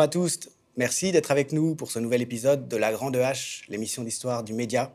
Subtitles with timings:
[0.00, 0.38] bonjour à tous.
[0.78, 4.54] Merci d'être avec nous pour ce nouvel épisode de La Grande H, l'émission d'histoire du
[4.54, 4.94] média.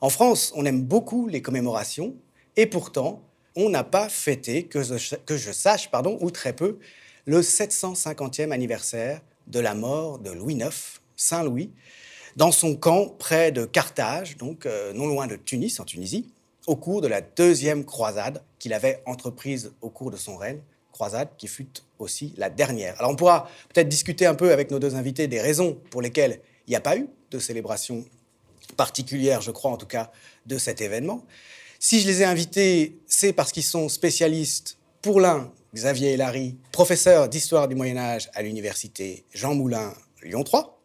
[0.00, 2.14] En France, on aime beaucoup les commémorations
[2.54, 3.20] et pourtant,
[3.56, 6.78] on n'a pas fêté, que je, que je sache, pardon, ou très peu,
[7.24, 11.72] le 750e anniversaire de la mort de Louis IX, Saint Louis,
[12.36, 16.32] dans son camp près de Carthage, donc euh, non loin de Tunis, en Tunisie,
[16.68, 20.60] au cours de la deuxième croisade qu'il avait entreprise au cours de son règne,
[20.96, 21.68] croisade qui fut
[21.98, 22.98] aussi la dernière.
[22.98, 26.40] Alors on pourra peut-être discuter un peu avec nos deux invités des raisons pour lesquelles
[26.66, 28.04] il n'y a pas eu de célébration
[28.78, 30.10] particulière, je crois en tout cas,
[30.46, 31.24] de cet événement.
[31.78, 37.28] Si je les ai invités, c'est parce qu'ils sont spécialistes, pour l'un, Xavier Hélary, professeur
[37.28, 40.80] d'histoire du Moyen Âge à l'université Jean Moulin Lyon 3,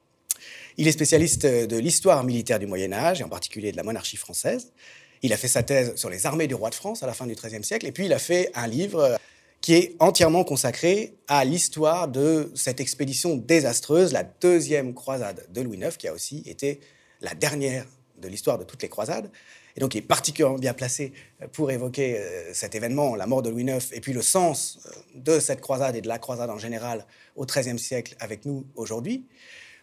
[0.77, 4.17] il est spécialiste de l'histoire militaire du Moyen Âge, et en particulier de la monarchie
[4.17, 4.73] française.
[5.21, 7.25] Il a fait sa thèse sur les armées du roi de France à la fin
[7.25, 9.18] du XIIIe siècle, et puis il a fait un livre
[9.62, 15.77] qui est entièrement consacré à l'histoire de cette expédition désastreuse, la deuxième croisade de Louis
[15.77, 16.79] IX, qui a aussi été
[17.21, 17.85] la dernière
[18.18, 19.29] de l'histoire de toutes les croisades.
[19.76, 21.13] Et donc, il est particulièrement bien placé
[21.53, 24.90] pour évoquer euh, cet événement, la mort de Louis IX, et puis le sens euh,
[25.15, 29.25] de cette croisade et de la croisade en général au XIIIe siècle avec nous aujourd'hui.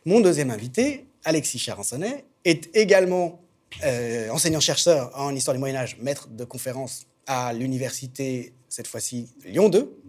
[0.04, 3.40] Mon deuxième invité, Alexis Charansonnet, est également
[3.84, 9.68] euh, enseignant-chercheur en histoire du Moyen Âge, maître de conférence à l'université, cette fois-ci Lyon
[9.68, 10.02] 2,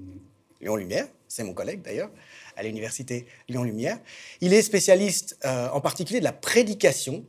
[0.61, 2.09] Lyon Lumière, c'est mon collègue d'ailleurs,
[2.55, 3.99] à l'université Lyon Lumière.
[4.41, 7.23] Il est spécialiste euh, en particulier de la prédication,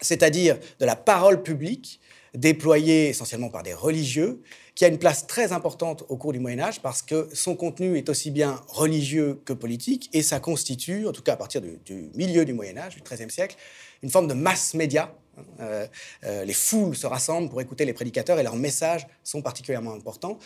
[0.00, 2.00] c'est-à-dire de la parole publique
[2.34, 4.42] déployée essentiellement par des religieux,
[4.74, 7.98] qui a une place très importante au cours du Moyen Âge parce que son contenu
[7.98, 12.10] est aussi bien religieux que politique et ça constitue, en tout cas à partir du,
[12.14, 13.56] milieu du Moyen Âge, du XIIIe siècle,
[14.02, 15.14] une forme de masse média.
[15.60, 15.86] Euh,
[16.24, 20.38] euh, les foules se rassemblent pour écouter les prédicateurs et leurs messages sont particulièrement importants.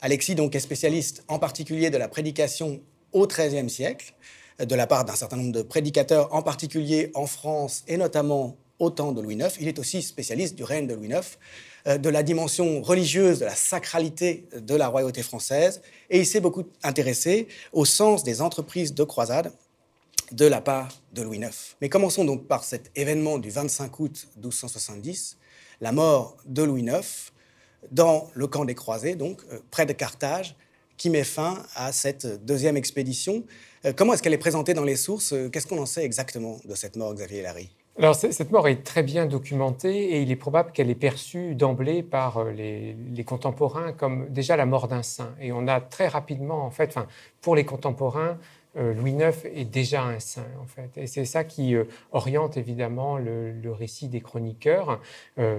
[0.00, 2.80] Alexis donc est spécialiste en particulier de la prédication
[3.12, 4.14] au XIIIe siècle,
[4.60, 8.90] de la part d'un certain nombre de prédicateurs, en particulier en France et notamment au
[8.90, 9.48] temps de Louis IX.
[9.60, 11.38] Il est aussi spécialiste du règne de Louis IX,
[11.86, 16.40] euh, de la dimension religieuse, de la sacralité de la royauté française, et il s'est
[16.40, 19.52] beaucoup intéressé au sens des entreprises de croisade
[20.32, 21.76] de la part de Louis IX.
[21.80, 25.38] Mais commençons donc par cet événement du 25 août 1270,
[25.80, 27.32] la mort de Louis IX
[27.90, 30.56] dans le camp des croisés, donc euh, près de Carthage,
[30.96, 33.44] qui met fin à cette deuxième expédition.
[33.84, 35.34] Euh, comment est-ce qu'elle est présentée dans les sources?
[35.52, 37.70] Qu'est-ce qu'on en sait exactement de cette mort, Xavier Larry?
[38.00, 42.04] Alors, cette mort est très bien documentée et il est probable qu'elle est perçue d'emblée
[42.04, 45.34] par euh, les, contemporains comme déjà la mort d'un saint.
[45.40, 46.96] Et on a très rapidement, en fait,
[47.40, 50.90] pour les contemporains, euh, Louis IX est déjà un saint, en fait.
[50.96, 55.00] Et c'est ça qui euh, oriente évidemment le, le, récit des chroniqueurs.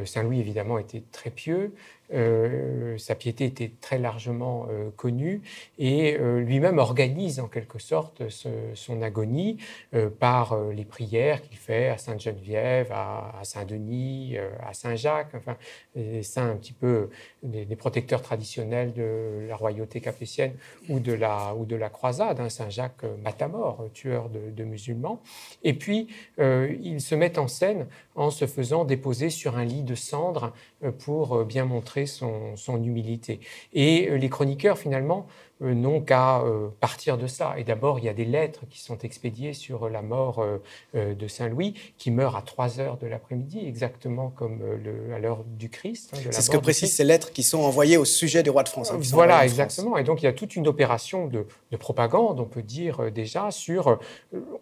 [0.06, 1.74] saint Louis, évidemment, était très pieux.
[2.14, 5.42] Euh, sa piété était très largement euh, connue
[5.78, 8.24] et euh, lui-même organise en quelque sorte
[8.74, 9.58] son agonie
[10.20, 15.58] par les prières qu'il fait à Sainte-Geneviève, à, Saint-Denis, à Saint-Jacques, enfin,
[15.96, 17.10] les saints un petit peu
[17.44, 20.54] des, protecteurs traditionnels de la royauté capétienne
[20.90, 25.22] ou de la, croisade, hein, Saint-Jacques Matamor, tueur de, de, musulmans.
[25.64, 27.88] Et puis, il se met en scène
[28.20, 30.54] en se faisant déposer sur un lit de cendres
[31.00, 33.40] pour bien montrer son, son humilité.
[33.74, 37.56] Et euh, les chroniqueurs, finalement, euh, n'ont qu'à euh, partir de ça.
[37.58, 40.44] Et d'abord, il y a des lettres qui sont expédiées sur la mort
[40.96, 45.20] euh, de Saint Louis, qui meurt à 3 heures de l'après-midi, exactement comme le, à
[45.20, 46.12] l'heure du Christ.
[46.14, 48.70] Hein, C'est ce que précisent ces lettres qui sont envoyées au sujet du roi de
[48.70, 48.92] France.
[48.92, 49.98] Hein, voilà, exactement.
[49.98, 53.52] Et donc, il y a toute une opération de, de propagande, on peut dire déjà,
[53.52, 54.00] sur...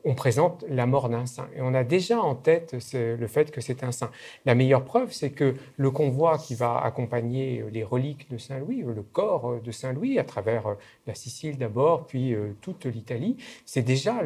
[0.03, 1.47] on présente la mort d'un saint.
[1.56, 4.09] Et on a déjà en tête le fait que c'est un saint.
[4.46, 8.84] La meilleure preuve, c'est que le convoi qui va accompagner les reliques de Saint Louis,
[8.84, 10.75] le corps de Saint Louis, à travers
[11.08, 14.22] la Sicile d'abord, puis euh, toute l'Italie, c'est déjà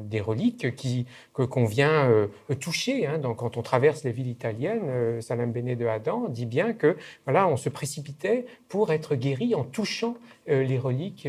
[0.00, 2.28] des reliques qui, que, qu'on vient euh,
[2.60, 3.06] toucher.
[3.06, 3.18] Hein.
[3.18, 6.96] Donc, quand on traverse les villes italiennes, euh, Salam Bene de Adam dit bien que
[7.24, 10.16] voilà, on se précipitait pour être guéri en touchant
[10.48, 11.26] les reliques,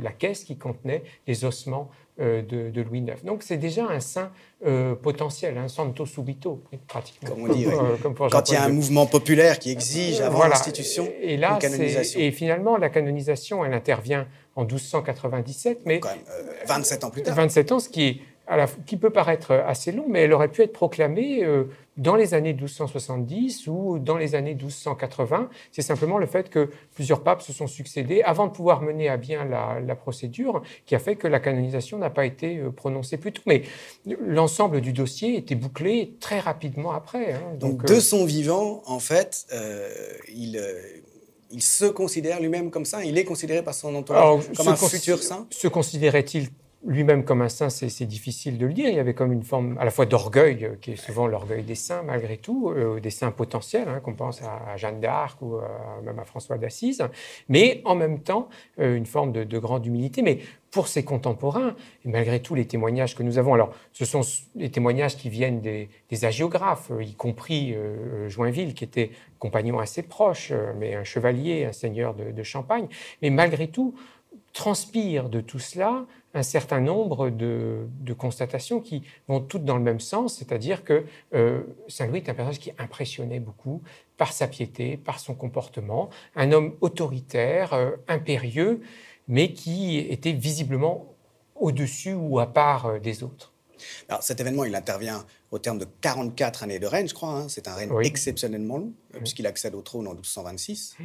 [0.00, 3.24] la caisse qui contenait les ossements de, de, Louis IX.
[3.24, 4.30] Donc c'est déjà un saint
[4.66, 7.30] euh, potentiel, un santo subito, pratiquement.
[7.30, 11.08] Comme on dit, euh, quand il y a un mouvement populaire qui exige avant l'institution
[11.22, 12.20] et là, une canonisation.
[12.20, 14.26] Et finalement, la canonisation, elle intervient
[14.56, 16.00] en 1297, mais...
[16.00, 16.18] Quand même,
[16.66, 17.34] 27 ans plus tard.
[17.34, 18.20] 27 ans, ce qui est
[18.86, 21.64] qui peut paraître assez long, mais elle aurait pu être proclamée euh,
[22.00, 25.50] dans les années 1270 ou dans les années 1280.
[25.70, 29.18] C'est simplement le fait que plusieurs papes se sont succédés avant de pouvoir mener à
[29.18, 33.32] bien la, procédure qui a fait que la canonisation n'a pas été euh, prononcée plus
[33.32, 33.42] tôt.
[33.44, 33.62] Mais
[34.06, 37.34] l'ensemble du dossier était bouclé très rapidement après.
[37.34, 37.42] Hein.
[37.58, 39.46] Donc, de euh, son vivant, en fait,
[40.32, 40.58] il
[41.52, 45.22] il se considère lui-même comme saint Il est considéré par son entourage comme un futur
[45.22, 46.48] saint Se considérait-il
[46.86, 48.88] lui-même comme un saint, c'est difficile de le dire.
[48.88, 51.62] Il y avait comme une forme à la fois d'orgueil, euh, qui est souvent l'orgueil
[51.62, 55.58] des saints malgré tout, euh, des saints potentiels, hein, qu'on pense à, Jeanne d'Arc ou
[56.02, 57.02] même à François d'Assise,
[57.48, 58.48] mais en même temps
[58.78, 60.22] euh, une forme de, grande humilité.
[60.22, 60.38] Mais
[60.70, 61.74] pour ses contemporains,
[62.04, 64.22] et malgré tout les témoignages que nous avons, alors ce sont
[64.54, 67.74] les témoignages qui viennent des, des hagiographes, y compris
[68.28, 69.10] Joinville, qui était
[69.40, 72.86] compagnon assez proche, mais un chevalier, un seigneur de Champagne,
[73.20, 73.94] mais malgré tout,
[74.52, 77.86] transpire de tout cela un certain nombre de,
[78.18, 81.04] constatations qui vont toutes dans le même sens, c'est-à-dire que
[81.34, 83.82] euh, Saint Louis est un personnage qui impressionnait beaucoup
[84.16, 88.80] par sa piété, par son comportement, un homme autoritaire, euh, impérieux,
[89.28, 91.14] mais qui était visiblement
[91.54, 93.52] au-dessus ou à part euh, des autres.
[94.08, 97.30] Alors, cet événement, il intervient au terme de 44 années de règne, je crois.
[97.30, 97.48] Hein.
[97.48, 100.96] C'est un règne exceptionnellement long, puisqu'il accède au trône en 1226.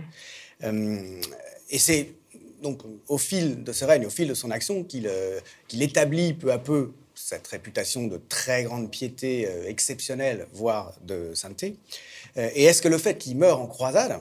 [0.61, 2.15] et c'est
[2.65, 6.51] donc au fil de ce règne, au fil de son action, euh, qu'il établit peu
[6.51, 11.77] à peu cette réputation de très grande piété euh, exceptionnelle, voire de sainteté.
[12.37, 14.19] Euh, et est-ce que le fait qu'il meure en croisade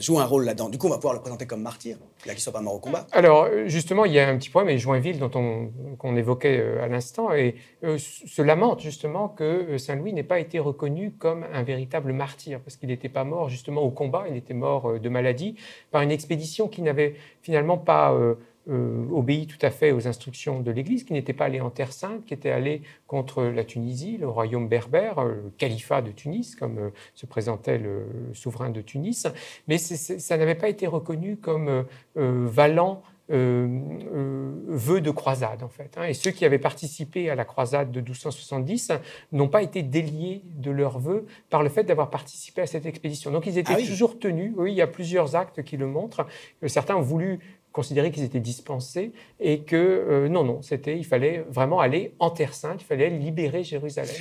[0.00, 0.68] joue un rôle là-dedans?
[0.68, 1.96] Du coup, on va pouvoir le présenter comme martyr,
[2.26, 3.06] là pas mort au combat.
[3.12, 6.88] Alors, justement, il y a un petit problème, et Joinville, dont on, qu'on évoquait à
[6.88, 7.56] l'instant, et
[7.96, 12.88] se lamente justement que Saint-Louis n'ait pas été reconnu comme un véritable martyr, parce qu'il
[12.88, 15.56] n'était pas mort justement au combat, il était mort de maladie
[15.90, 18.34] par une expédition qui n'avait finalement pas euh,
[18.68, 22.24] obéi tout à fait aux instructions de l'Église, qui n'était pas allé en Terre Sainte,
[22.24, 26.78] qui était allé contre la Tunisie, le royaume berbère, euh, le califat de Tunis, comme
[26.78, 29.26] euh, se présentait le souverain de Tunis.
[29.68, 35.96] Mais ça n'avait pas été reconnu comme valant vœu de croisade, en fait.
[35.96, 36.04] Hein.
[36.04, 38.92] Et ceux qui avaient participé à la croisade de 1270
[39.32, 43.30] n'ont pas été déliés de leur vœu par le fait d'avoir participé à cette expédition.
[43.30, 44.52] Donc ils étaient ah toujours tenus.
[44.56, 46.26] Oui, il y a plusieurs actes qui le montrent.
[46.66, 47.40] Certains ont voulu
[47.72, 52.30] considérer qu'ils étaient dispensés et que euh, non, non, c'était, il fallait vraiment aller en
[52.30, 54.14] Terre Sainte, il fallait libérer Jérusalem.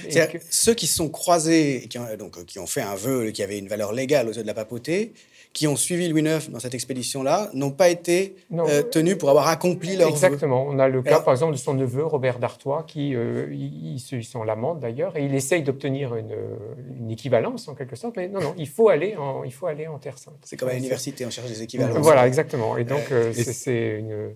[0.50, 3.68] Ceux qui sont croisés, qui ont, donc, qui ont fait un vœu qui avait une
[3.68, 5.13] valeur légale aux yeux de la papauté,
[5.53, 9.50] qui ont suivi Louis IX dans cette expédition-là n'ont pas été euh, tenus pour avoir
[9.50, 10.65] accompli leur Exactement.
[10.65, 14.24] On a le cas, par exemple, de son neveu, Robert d'Artois, qui euh, il, il
[14.24, 16.36] s'en lamente d'ailleurs, et il essaye d'obtenir une,
[16.98, 19.88] une, équivalence en quelque sorte, mais non, non, il faut aller en, il faut aller
[19.88, 20.36] en Terre Sainte.
[20.44, 21.98] C'est comme à l'université, on cherche des équivalences.
[22.00, 22.77] Voilà, exactement.
[22.77, 24.36] Et donc, euh, c'est une...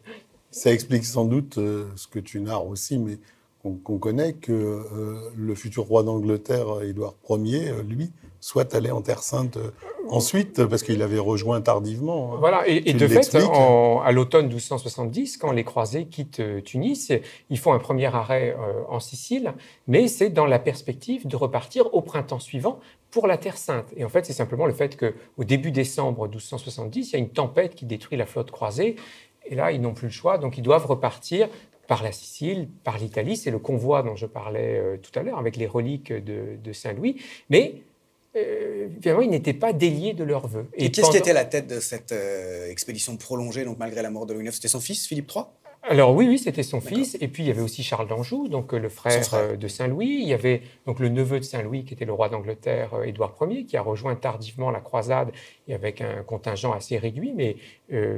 [0.51, 3.17] Ça explique sans doute ce que tu narres aussi, mais
[3.62, 4.83] qu'on connaît que
[5.35, 8.12] le futur roi d'Angleterre, Édouard Ier, lui,
[8.45, 9.71] soit allé en Terre Sainte euh,
[10.07, 12.36] ensuite, parce qu'il avait rejoint tardivement.
[12.36, 12.38] Hein.
[12.39, 17.12] Voilà, et, de fait, à l'automne 1270, quand les croisés quittent euh, Tunis,
[17.50, 19.56] ils font un premier arrêt euh, en Sicile,
[19.88, 23.88] mais c'est dans la perspective de repartir au printemps suivant pour la Terre Sainte.
[23.97, 27.30] Et en fait, c'est simplement le fait qu'au début décembre 1270, il y a une
[27.30, 28.95] tempête qui détruit la flotte croisée,
[29.48, 31.50] et là, ils n'ont plus le choix, donc ils doivent repartir
[31.88, 33.38] par la Sicile, par l'Italie.
[33.38, 37.15] C'est le convoi dont je parlais tout à l'heure avec les reliques de, de Saint-Louis.
[37.50, 37.81] Mais
[38.36, 40.68] euh, finalement, ils n'étaient pas déliés de leurs vœux.
[40.74, 44.26] Et, qu'est-ce qui était la tête de cette euh, expédition prolongée, donc malgré la mort
[44.26, 45.46] de Louis IX C'était son fils, Philippe III
[45.88, 47.16] alors oui, oui, c'était son fils.
[47.22, 50.18] Et puis il y avait aussi Charles d'Anjou, donc euh, le frère, euh, de Saint-Louis.
[50.22, 53.36] Il y avait donc le neveu de Saint-Louis, qui était le roi d'Angleterre, euh, Édouard
[53.42, 55.32] Ier, qui a rejoint tardivement la croisade
[55.68, 57.58] et avec un contingent assez réduit, mais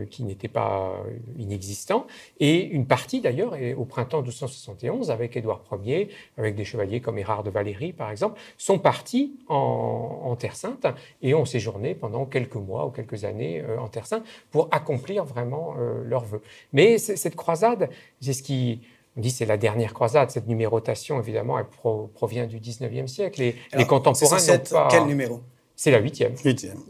[0.10, 0.94] qui n'était pas
[1.38, 2.08] inexistant.
[2.40, 7.44] Et une partie d'ailleurs, au printemps 1271, avec Édouard Ier, avec des chevaliers comme Érard
[7.44, 10.88] de Valérie par exemple, sont partis en, Terre Sainte
[11.22, 15.76] et ont séjourné pendant quelques mois ou quelques années en Terre Sainte pour accomplir vraiment
[16.04, 16.42] leurs vœux.
[16.72, 17.57] Mais cette croisade
[18.20, 18.82] c'est ce qui
[19.18, 20.30] on dit c'est la dernière croisade.
[20.30, 21.66] Cette numérotation, évidemment, elle
[22.14, 23.42] provient du 19e siècle.
[23.42, 24.88] Et les contemporains n'ont pas...
[24.92, 25.42] Quel numéro?
[25.80, 26.34] C'est la huitième.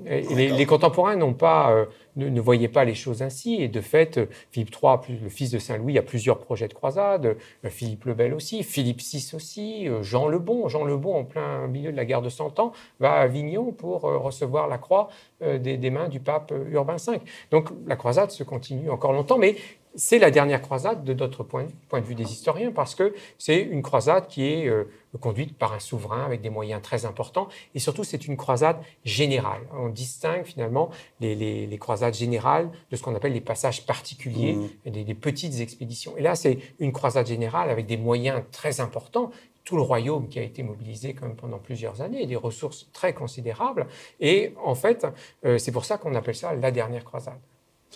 [0.06, 3.62] les, contemporains n'ont pas, euh, ne, voyaient pas les choses ainsi.
[3.62, 7.36] Et de fait, euh, Philippe III, le fils de Saint-Louis, a plusieurs projets de croisade.
[7.66, 10.70] Euh, Philippe le Bel aussi, Philippe VI aussi, Jean le Bon.
[10.70, 12.72] Jean le Bon, en plein milieu de la guerre de Cent Ans,
[13.02, 15.10] va à Avignon pour recevoir la croix
[15.42, 17.20] des, des, mains du pape Urbain V.
[17.52, 19.58] Donc la croisade se continue encore longtemps, mais
[19.98, 23.82] c'est la dernière croisade de notre point, de vue des historiens, parce que c'est une
[23.82, 24.84] croisade qui est euh,
[25.20, 29.62] conduite par un souverain avec des moyens très importants, et surtout c'est une croisade générale.
[29.74, 34.54] On distingue finalement les, croisades générales de ce qu'on appelle les passages particuliers,
[34.86, 34.90] mmh.
[34.92, 36.16] des, petites expéditions.
[36.16, 39.32] Et là, c'est une croisade générale avec des moyens très importants,
[39.64, 43.14] tout le royaume qui a été mobilisé quand même pendant plusieurs années, des ressources très
[43.14, 43.88] considérables.
[44.20, 45.08] Et en fait,
[45.44, 47.40] euh, c'est pour ça qu'on appelle ça la dernière croisade.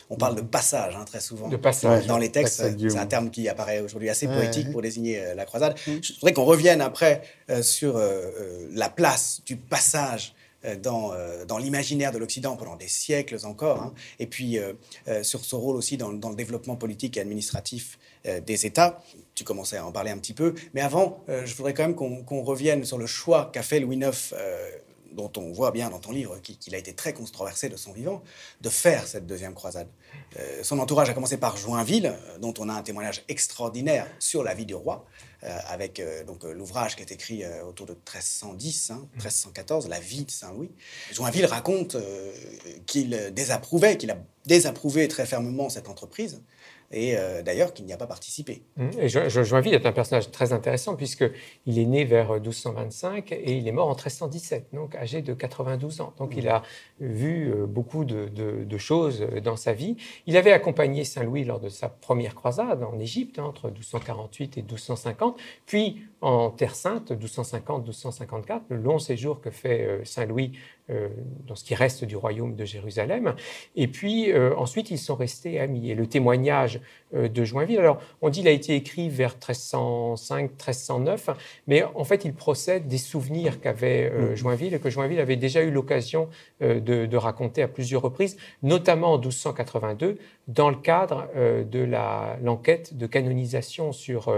[0.09, 1.47] On parle de passage hein, très souvent.
[1.47, 2.05] De passage.
[2.05, 5.45] Dans les textes, c'est un terme qui apparaît aujourd'hui assez poétique pour désigner euh, la
[5.45, 5.77] croisade.
[5.87, 5.91] Mm.
[6.01, 10.33] Je voudrais qu'on revienne après euh, sur euh, la place du passage
[10.83, 11.11] dans,
[11.47, 13.93] dans l'imaginaire de l'Occident pendant des siècles encore, hein.
[14.19, 14.59] et puis
[15.23, 17.97] sur son rôle aussi dans, dans, le développement politique et administratif
[18.45, 19.01] des États.
[19.33, 22.43] Tu commençais à en parler un petit peu, mais avant, je voudrais quand même qu'on
[22.43, 24.35] revienne sur le choix qu'a fait Louis IX
[25.13, 28.23] dont on voit bien dans ton livre qu'il a été très controversé de son vivant,
[28.61, 29.87] de faire cette deuxième croisade.
[30.39, 34.43] Euh, son entourage a commencé par Joinville, euh, dont on a un témoignage extraordinaire sur
[34.43, 35.05] la vie du roi,
[35.43, 40.31] euh, avec donc l'ouvrage qui est écrit autour de 1310, 1314, hein, La vie de
[40.31, 40.71] Saint-Louis.
[41.11, 41.97] Joinville raconte
[42.85, 46.41] qu'il désapprouvait, qu'il a désapprouvé très fermement cette entreprise,
[46.91, 48.63] et euh, d'ailleurs qu'il n'y a pas participé.
[48.77, 48.89] Mmh.
[48.99, 53.71] Et Joinville est un personnage très intéressant puisqu'il est né vers 1225 et il est
[53.71, 56.13] mort en 1317, donc âgé de 92 ans.
[56.17, 56.63] Donc il a
[56.99, 59.95] vu euh, beaucoup de, choses dans sa vie.
[60.25, 64.61] Il avait accompagné Saint-Louis lors de sa première croisade en Égypte hein, entre 1248 et
[64.61, 70.80] 1250, puis en Terre Sainte 1250-1254, le long séjour que fait euh, Saint-Louis euh,
[71.45, 73.35] dans ce qui reste du royaume de Jérusalem.
[73.75, 75.91] Et puis euh, ensuite, ils sont restés amis.
[75.91, 76.79] Et le témoignage euh,
[77.13, 81.35] de Joinville, alors on dit qu'il a été écrit vers 1305-1309,
[81.67, 84.35] mais en fait, il procède des souvenirs qu'avait mm.
[84.35, 86.27] Joinville et que Joinville avait déjà eu l'occasion
[86.59, 91.87] de, raconter à plusieurs reprises, notamment en 1282, dans le cadre de
[92.41, 94.33] l'enquête de canonisation sur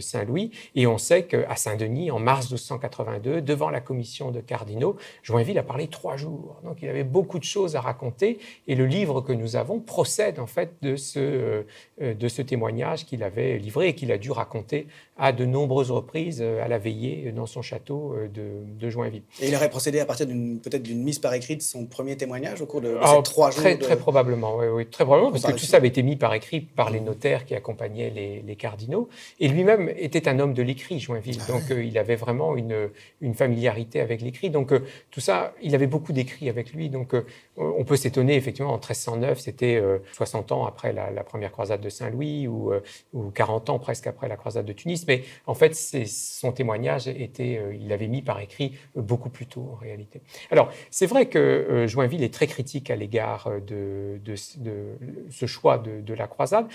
[0.00, 0.50] Saint-Louis.
[0.74, 5.58] Et on sait qu'à Saint-Denis, en mars 1282, devant la commission de cardinaux, Joinville il
[5.58, 6.60] a parlé trois jours.
[6.64, 10.40] Donc il avait beaucoup de choses à raconter et le livre que nous avons procède
[10.40, 11.62] en fait de ce, euh,
[12.00, 16.40] de ce témoignage qu'il avait livré et qu'il a dû raconter à de nombreuses reprises
[16.42, 18.42] euh, à la veillée dans son château euh, de,
[18.80, 19.22] de Joinville.
[19.40, 22.60] Et il aurait procédé à partir peut-être d'une mise par écrit de son premier témoignage
[22.60, 25.52] au cours de, ces trois jours Très, très probablement, oui, oui, très probablement, parce que
[25.52, 29.08] tout ça avait été mis par écrit par les notaires qui accompagnaient les, les cardinaux.
[29.38, 31.38] Et lui-même était un homme de l'écrit, Joinville.
[31.48, 32.90] Ah donc il avait vraiment une,
[33.20, 34.50] une familiarité avec l'écrit.
[34.50, 34.72] Donc
[35.10, 36.88] tout ça, il avait beaucoup d'écrits avec lui.
[36.88, 37.14] Donc
[37.56, 41.88] on peut s'étonner, effectivement, en 1309, c'était 60 ans après la, la, première croisade de
[41.88, 42.72] Saint-Louis ou,
[43.12, 47.58] ou 40 ans presque après la croisade de Tunis mais en fait, son témoignage était,
[47.58, 50.20] euh, il l'avait mis par écrit euh, beaucoup plus tôt en réalité.
[50.50, 56.14] Alors, c'est vrai que euh, Joinville est très critique à l'égard de, ce choix de,
[56.14, 56.66] la croisade.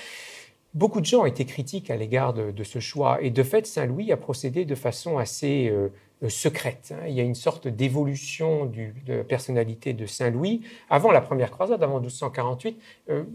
[0.73, 4.17] Beaucoup de gens étaient critiques à l'égard de, ce choix, et de fait, Saint-Louis a
[4.17, 5.73] procédé de façon assez
[6.27, 6.93] secrète.
[6.93, 7.05] Hein.
[7.07, 10.61] Il y a une sorte d'évolution de la personnalité de Saint-Louis.
[10.89, 12.79] Avant la première croisade, avant 1248,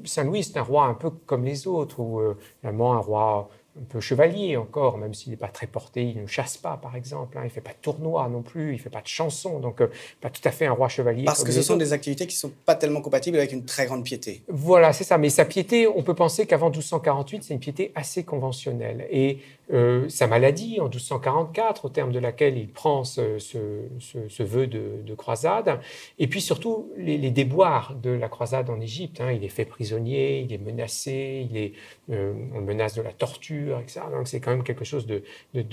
[0.05, 2.21] Saint-Louis, c'est un roi un peu comme les autres, ou
[2.63, 3.49] vraiment un roi
[3.81, 6.95] un peu chevalier encore, même s'il n'est pas très porté, il ne chasse pas par
[6.95, 7.43] exemple, hein.
[7.43, 9.81] il ne fait pas de tournoi non plus, il ne fait pas de chansons, donc
[9.81, 9.89] euh,
[10.21, 11.25] pas tout à fait un roi chevalier.
[11.25, 13.87] Parce que ce sont des activités qui ne sont pas tellement compatibles avec une très
[13.87, 14.43] grande piété.
[14.49, 18.23] Voilà, c'est ça, mais sa piété, on peut penser qu'avant 1248, c'est une piété assez
[18.23, 19.07] conventionnelle.
[19.11, 19.39] Et
[19.73, 25.15] euh, sa maladie en 1244, au terme de laquelle il prend ce, ce, vœu de,
[25.15, 25.81] croisade,
[26.19, 29.21] et puis surtout les, déboires de la croisade en Égypte.
[29.21, 29.33] Hein.
[29.33, 31.73] Il est fait prisonnier, il est menacé, il est,
[32.11, 34.03] euh, on le menace de la torture, etc.
[34.13, 35.23] Donc c'est quand même quelque chose de,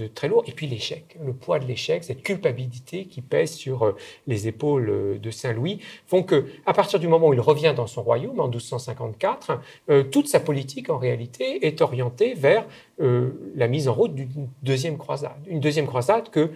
[0.08, 0.44] très lourd.
[0.48, 3.96] Et puis l'échec, le poids de l'échec, cette culpabilité qui pèse sur euh,
[4.28, 8.04] les épaules de Saint-Louis, font que à partir du moment où il revient dans son
[8.04, 9.60] royaume en 1254,
[10.12, 12.66] toute sa politique en réalité est orientée vers
[13.00, 15.38] la mise en route d'une deuxième croisade.
[15.48, 16.52] Une deuxième croisade que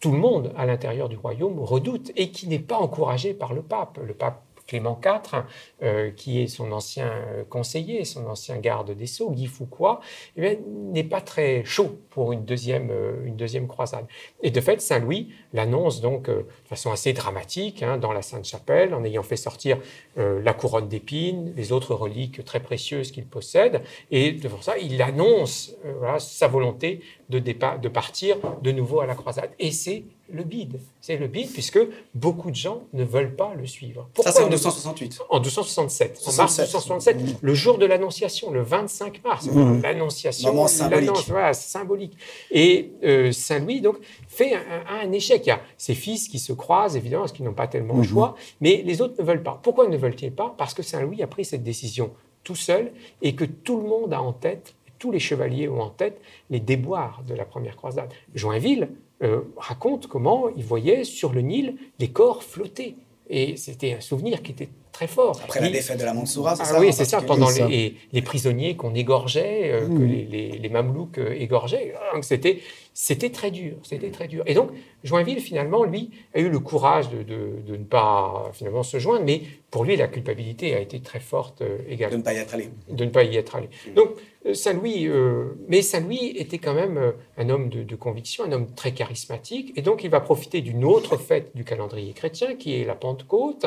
[0.00, 3.62] tout le monde à l'intérieur du royaume redoute et qui n'est pas encouragée par le
[3.62, 3.98] pape.
[4.04, 5.44] Le pape Clément IV,
[5.82, 7.12] euh, qui est son ancien
[7.50, 9.98] conseiller, son ancien garde des Sceaux, Guy Foucault,
[10.36, 14.06] eh n'est pas très chaud pour une deuxième, euh, une deuxième croisade.
[14.42, 18.94] Et de fait, Saint-Louis l'annonce donc euh, de façon assez dramatique hein, dans la Sainte-Chapelle,
[18.94, 19.78] en ayant fait sortir
[20.16, 25.74] la couronne d'épines, les autres reliques très précieuses qu'il possède, et devant ça, il annonce
[26.18, 29.50] sa volonté de, de partir de nouveau à la croisade.
[29.58, 30.80] Et c'est le bide.
[31.00, 31.78] C'est le bide puisque
[32.14, 34.08] beaucoup de gens ne veulent pas le suivre.
[34.14, 35.20] Pourquoi Ça, c'est en 1268.
[35.28, 36.22] En 1267.
[36.26, 39.46] En mars 1267, le jour de l'Annonciation, le 25 mars.
[39.46, 39.82] Mmh.
[39.82, 41.10] L'Annonciation, symbolique.
[41.52, 42.18] symbolique.
[42.50, 43.96] Et euh, Saint-Louis, donc,
[44.28, 44.54] fait
[44.88, 45.42] un, échec.
[45.46, 48.00] Il y a ses fils qui se croisent, évidemment, parce qu'ils n'ont pas tellement le
[48.00, 48.04] mmh.
[48.04, 49.60] choix, mais les autres ne veulent pas.
[49.62, 50.54] Pourquoi ne veulent-ils pas?
[50.56, 52.12] Parce que Saint-Louis a pris cette décision
[52.42, 55.90] tout seul et que tout le monde a en tête tous les chevaliers ont en
[55.90, 56.18] tête
[56.48, 58.08] les déboires de la première croisade.
[58.34, 58.88] Joinville
[59.22, 62.96] euh, raconte comment il voyait sur le Nil les corps flotter.
[63.28, 65.38] Et c'était un souvenir qui était très fort.
[65.44, 68.76] Après la défaite de la Mansoura, c'est ah, Oui, c'est ça, pendant les, les, prisonniers
[68.76, 70.06] qu'on égorgeait, euh, que mmh.
[70.06, 71.92] les, les, Mamelouks euh, égorgeaient.
[72.22, 72.62] C'était
[72.94, 74.44] c'était très dur, c'était très dur.
[74.46, 74.70] Et donc,
[75.02, 79.42] Joinville, finalement, lui, a eu le courage de, de, ne pas finalement se joindre, mais
[79.70, 82.18] pour lui, la culpabilité a été très forte euh, également.
[82.18, 82.70] De ne pas y être allé.
[82.88, 83.68] De ne pas y être allé.
[83.88, 83.94] Mm.
[83.94, 84.10] Donc,
[84.46, 88.92] euh, Saint-Louis, euh, mais Saint-Louis était quand même un homme de, conviction, un homme très
[88.92, 92.94] charismatique, et donc il va profiter d'une autre fête du calendrier chrétien, qui est la
[92.94, 93.66] Pentecôte,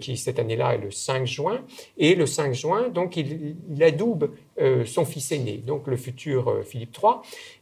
[0.00, 1.64] qui cette année-là est le 5 juin,
[1.98, 4.30] et le 5 juin, donc il, il adoube
[4.86, 7.14] son fils aîné, donc le futur Philippe III,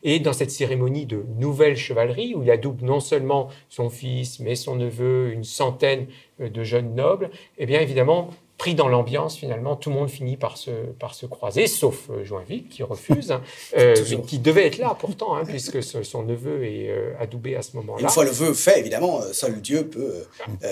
[0.03, 4.55] et dans cette cérémonie de nouvelle chevalerie, où il adoube non seulement son fils, mais
[4.55, 6.07] son neveu, une centaine
[6.41, 8.31] euh, de jeunes nobles, eh bien évidemment,
[8.63, 12.25] pris dans l'ambiance, finalement, tout le monde finit par se, par se croiser, sauf euh,
[12.25, 13.43] Joinville, qui refuse, hein,
[13.77, 18.03] euh, qui devait être là pourtant, hein, puisque son neveu est adoubé à ce moment-là.
[18.03, 20.29] Une fois le vœu fait, évidemment, seul Dieu peut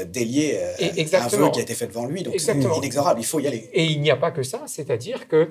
[0.07, 3.49] délier un vœu qui a été fait devant lui, donc c'est inexorable, il faut y
[3.49, 3.69] aller.
[3.73, 5.51] Et il n'y a pas que ça, c'est-à-dire que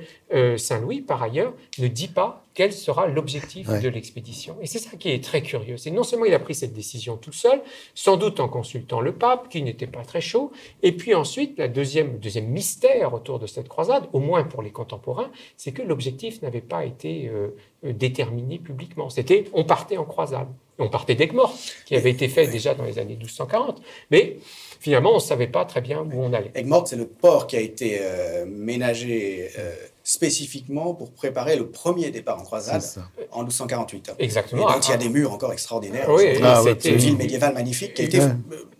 [0.57, 4.57] Saint-Louis, par ailleurs, ne dit pas quel sera l'objectif de l'expédition.
[4.61, 5.77] Et c'est ça qui est très curieux.
[5.77, 7.61] C'est non seulement il a pris cette décision tout seul,
[7.95, 10.51] sans doute en consultant le pape, qui n'était pas très chaud,
[10.83, 14.69] et puis ensuite, la deuxième, deuxième mystère autour de cette croisade, au moins pour les
[14.69, 19.09] contemporains, c'est que l'objectif n'avait pas été euh, euh, déterminé publiquement.
[19.09, 20.47] C'était on partait en croisade.
[20.77, 21.57] On partait d'Aigues-Mortes,
[21.87, 23.81] qui avait été fait déjà dans les années 1240.
[24.11, 24.37] Mais
[24.79, 26.51] finalement, on ne savait pas très bien où on allait.
[26.53, 29.49] Aigues-Mortes, c'est le port qui a été euh, ménagé
[30.03, 32.83] spécifiquement pour préparer le premier départ en croisade
[33.31, 34.13] en 1248.
[34.19, 34.69] Exactement.
[34.69, 36.07] Et donc, il y a des murs encore extraordinaires.
[36.09, 38.19] Oui, ah, c'était une ville médiévale magnifique qui a été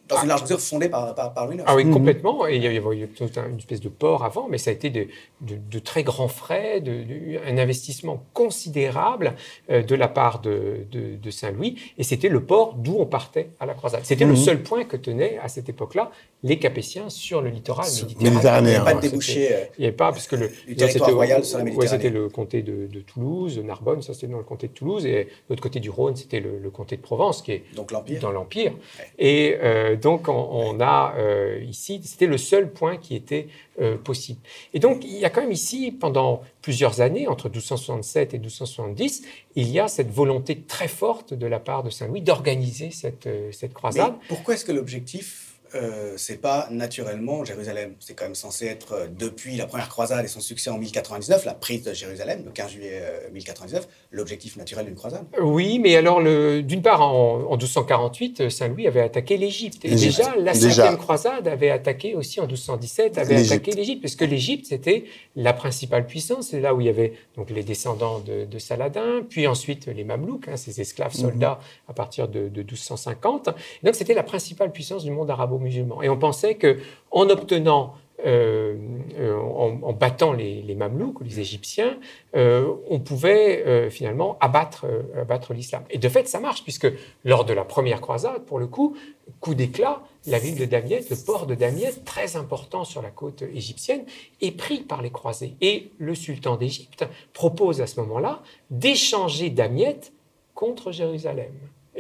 [0.10, 1.94] dans une large mesure fondée par, par, par Ah oui, mhm.
[1.94, 2.48] complètement.
[2.48, 5.08] Et il y avait une espèce de port avant, mais ça a été de,
[5.42, 9.36] de, très grands frais, de, un investissement considérable
[9.70, 10.86] euh, de la part de,
[11.30, 11.76] Saint-Louis.
[11.98, 14.02] Et c'était le port d'où on partait à la croisade.
[14.04, 14.38] C'était le mhm.
[14.38, 17.88] seul point que tenaient à cette époque-là les Capétiens sur le littoral
[18.22, 18.62] méditerranéen.
[18.62, 19.54] Il n'y avait pas de débouché.
[19.54, 21.90] Euh, il n'y avait pas, parce que le, territoire royal sur la Méditerranée.
[21.90, 25.06] c'était le comté de, Toulouse, Narbonne, ça c'était dans le comté de Toulouse.
[25.06, 27.92] Et de l'autre côté du Rhône, c'était le, comté de Provence, qui est Donc,
[28.22, 28.74] dans l'Empire.
[29.18, 33.48] Et euh, donc, on, a euh, ici, c'était le seul point qui était
[33.82, 34.40] euh, possible.
[34.74, 39.24] Et donc, il y a quand même ici, pendant plusieurs années, entre 1267 et 1270,
[39.56, 43.74] il y a cette volonté très forte de la part de Saint-Louis d'organiser cette, cette
[43.74, 44.14] croisade.
[44.28, 47.94] pourquoi est-ce que l'objectif euh, c'est pas naturellement Jérusalem.
[48.00, 51.46] C'est quand même censé être, euh, depuis la première croisade et son succès en 1099,
[51.46, 55.26] la prise de Jérusalem, le 15 juillet 1099, euh, l'objectif naturel d'une croisade.
[55.40, 59.86] Oui, mais alors, d'une part, en, 1248, Saint-Louis avait attaqué l'Égypte.
[59.86, 64.26] Et déjà, la cinquième croisade avait attaqué aussi en 1217, avait attaqué l'Égypte, parce que
[64.26, 65.06] l'Égypte, c'était
[65.36, 66.48] la principale puissance.
[66.50, 70.50] C'est là où il y avait donc les descendants de, Saladin, puis ensuite les Mamelouks,
[70.50, 71.22] hein, ces esclaves mhm.
[71.22, 73.50] soldats à partir de, de 1250.
[73.84, 76.02] donc, c'était la principale puissance du monde arabo musulmans.
[76.02, 76.78] Et on pensait que
[77.12, 77.96] en obtenant
[78.26, 78.76] euh,
[79.18, 81.98] euh, en, battant les, Mamelouks ou les Égyptiens,
[82.36, 84.86] euh, on pouvait finalement abattre,
[85.18, 85.84] abattre l'islam.
[85.90, 86.88] Et de fait, ça marche, puisque
[87.24, 88.96] lors de la première croisade, pour le coup,
[89.40, 93.42] coup d'éclat, la ville de Damiette, le port de Damiette, très important sur la côte
[93.42, 94.04] égyptienne,
[94.42, 95.56] est pris par les croisés.
[95.62, 100.12] Et le sultan d'Égypte propose à ce moment-là d'échanger Damiette
[100.56, 101.54] contre Jérusalem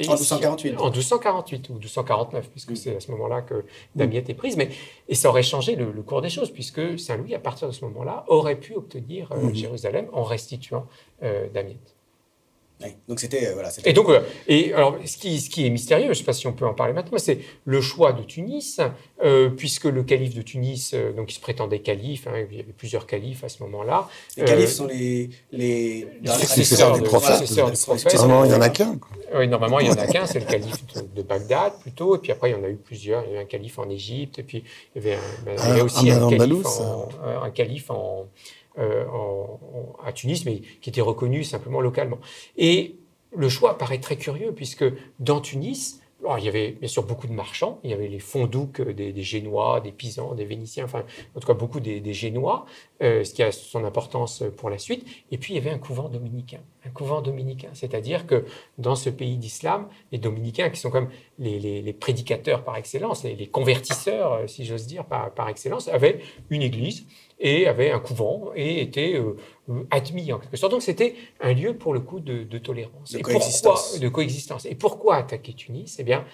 [0.07, 0.77] en 1248.
[0.77, 4.57] En 1248 ou 1249, puisque c'est à ce moment-là que Damiette est prise.
[4.57, 4.69] Mais,
[5.07, 8.25] et ça aurait changé le, cours des choses, puisque Saint-Louis, à partir de ce moment-là,
[8.27, 10.85] aurait pu obtenir euh, Jérusalem en restituant
[11.23, 11.95] euh, Damiette
[13.07, 13.69] donc c'était euh, voilà.
[13.83, 14.07] Et donc
[14.47, 16.65] et alors ce qui, ce qui est mystérieux, je ne sais pas si on peut
[16.65, 18.79] en parler maintenant, c'est le choix de Tunis,
[19.23, 22.61] euh, puisque le calife de Tunis, euh, donc il se prétendait calife, hein, il y
[22.61, 24.07] avait plusieurs califes à ce moment-là.
[24.37, 27.51] Les califes sont les les, successeurs du prophète.
[28.13, 28.97] Normalement il y en a qu'un.
[29.35, 32.31] Oui, normalement il y en a qu'un, c'est le calife de, Bagdad plutôt, et puis
[32.31, 33.25] après il y en a eu plusieurs.
[33.25, 34.63] Il y a eu un calife en Égypte, et puis
[34.95, 36.29] il y avait, il y avait aussi un,
[37.43, 38.27] un calife en
[38.79, 39.05] euh,
[40.03, 42.19] à Tunis, mais qui était reconnu simplement localement.
[42.57, 42.95] Et
[43.35, 44.85] le choix paraît très curieux, puisque
[45.19, 46.01] dans Tunis,
[46.37, 49.23] il y avait bien sûr beaucoup de marchands, il y avait les fondouks des, des
[49.23, 51.03] Génois, des Pisans, des Vénitiens, enfin
[51.35, 52.65] en tout cas beaucoup des, Génois,
[53.01, 55.05] euh, ce qui a son importance pour la suite.
[55.31, 58.45] Et puis il y avait un couvent dominicain, un couvent dominicain, c'est-à-dire que
[58.77, 63.47] dans ce pays d'islam, les dominicains qui sont comme les, prédicateurs par excellence, les, les
[63.47, 67.05] convertisseurs, si j'ose dire, par, par excellence, avaient une église
[67.39, 69.35] et avait un couvent et était euh,
[69.69, 70.71] euh, admis en quelque sorte.
[70.71, 73.11] Donc c'était un lieu pour le coup de, tolérance.
[73.11, 73.81] De coexistence.
[73.83, 74.65] Pourquoi, de coexistence.
[74.65, 75.97] Et pourquoi attaquer Tunis?
[75.99, 76.25] Eh bien,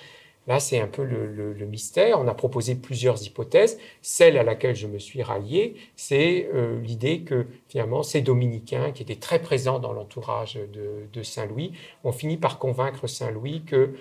[0.47, 2.19] là c'est un peu le, mystère.
[2.19, 3.77] On a proposé plusieurs hypothèses.
[4.01, 9.03] Celle à laquelle je me suis rallié, c'est euh, l'idée que finalement ces dominicains qui
[9.03, 13.95] étaient très présents dans l'entourage de, Saint-Louis ont fini par convaincre Saint-Louis que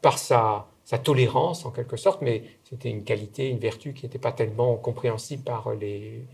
[0.00, 4.18] par sa sa tolérance en quelque sorte, mais c'était une qualité, une vertu qui n'était
[4.18, 6.24] pas tellement compréhensible par les,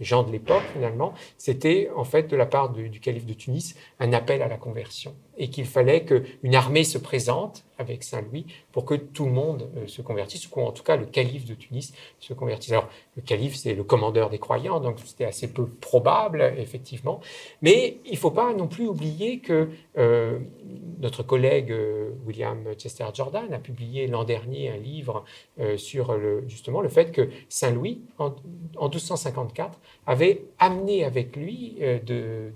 [0.00, 3.76] gens de l'époque finalement, c'était en fait de la part du, du calife de Tunis
[4.00, 8.84] un appel à la conversion et qu'il fallait qu'une armée se présente avec Saint-Louis pour
[8.84, 11.92] que tout le monde euh, se convertisse, ou en tout cas le calife de Tunis
[12.18, 12.72] se convertisse.
[12.72, 17.20] Alors, le calife, c'est le commandeur des croyants, donc c'était assez peu probable, effectivement.
[17.60, 19.68] Mais il ne faut pas non plus oublier que
[19.98, 20.38] euh,
[21.00, 25.24] notre collègue euh, William Chester Jordan a publié l'an dernier un livre
[25.76, 28.34] sur le, justement le fait que Saint-Louis, en,
[28.76, 31.78] en, 1254, avait amené avec lui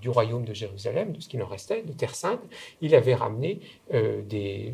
[0.01, 2.41] du royaume de Jérusalem, de ce qu'il en restait, de Terre Sainte,
[2.81, 3.59] il avait ramené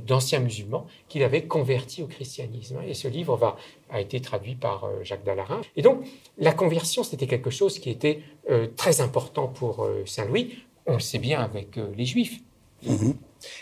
[0.08, 2.80] d'anciens musulmans qu'il avait convertis au christianisme.
[2.88, 3.58] Et ce livre va,
[3.90, 5.62] a été traduit par euh, Jacques Dallarin.
[5.76, 6.06] Et donc,
[6.38, 10.58] la conversion, c'était quelque chose qui était euh, très important pour euh, Saint Louis.
[10.86, 12.40] On le sait bien avec les Juifs.
[12.86, 13.16] Mhm.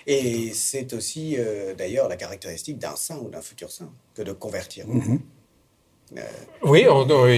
[0.07, 1.37] Et c'est aussi
[1.77, 4.87] d'ailleurs la caractéristique d'un saint ou d'un futur saint que de convertir.
[4.87, 5.19] Mhm.
[6.63, 6.83] Oui,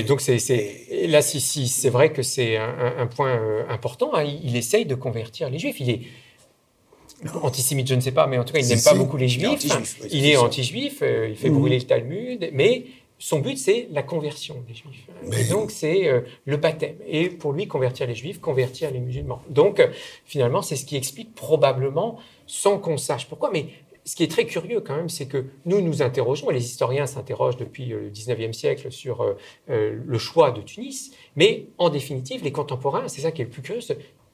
[0.06, 4.14] donc c'est, là, si, si, c'est vrai que c'est un, point important.
[4.16, 4.24] Hein.
[4.24, 5.80] il, il, essaye de convertir les Juifs.
[5.82, 6.02] Il est,
[7.42, 9.66] antisémite, je ne sais pas, mais en tout cas, il n'aime pas beaucoup les juifs.
[10.12, 11.54] Il est anti-juif, euh, il fait mmh.
[11.54, 12.86] brûler le Talmud, mais
[13.20, 15.08] son but, c'est la conversion des juifs.
[15.40, 16.96] Et donc, c'est euh, le baptême.
[17.08, 19.42] Et pour lui, convertir les juifs, convertir les musulmans.
[19.50, 19.88] Donc, euh,
[20.26, 23.68] finalement, c'est ce qui explique probablement, sans qu'on sache pourquoi, mais
[24.06, 27.06] ce qui est très curieux quand même, c'est que nous nous interrogeons, et les historiens
[27.06, 29.26] s'interrogent depuis le 19e siècle sur
[29.70, 33.62] le choix de Tunis, mais en définitive, les contemporains, c'est ça qui est le plus
[33.62, 33.80] curieux,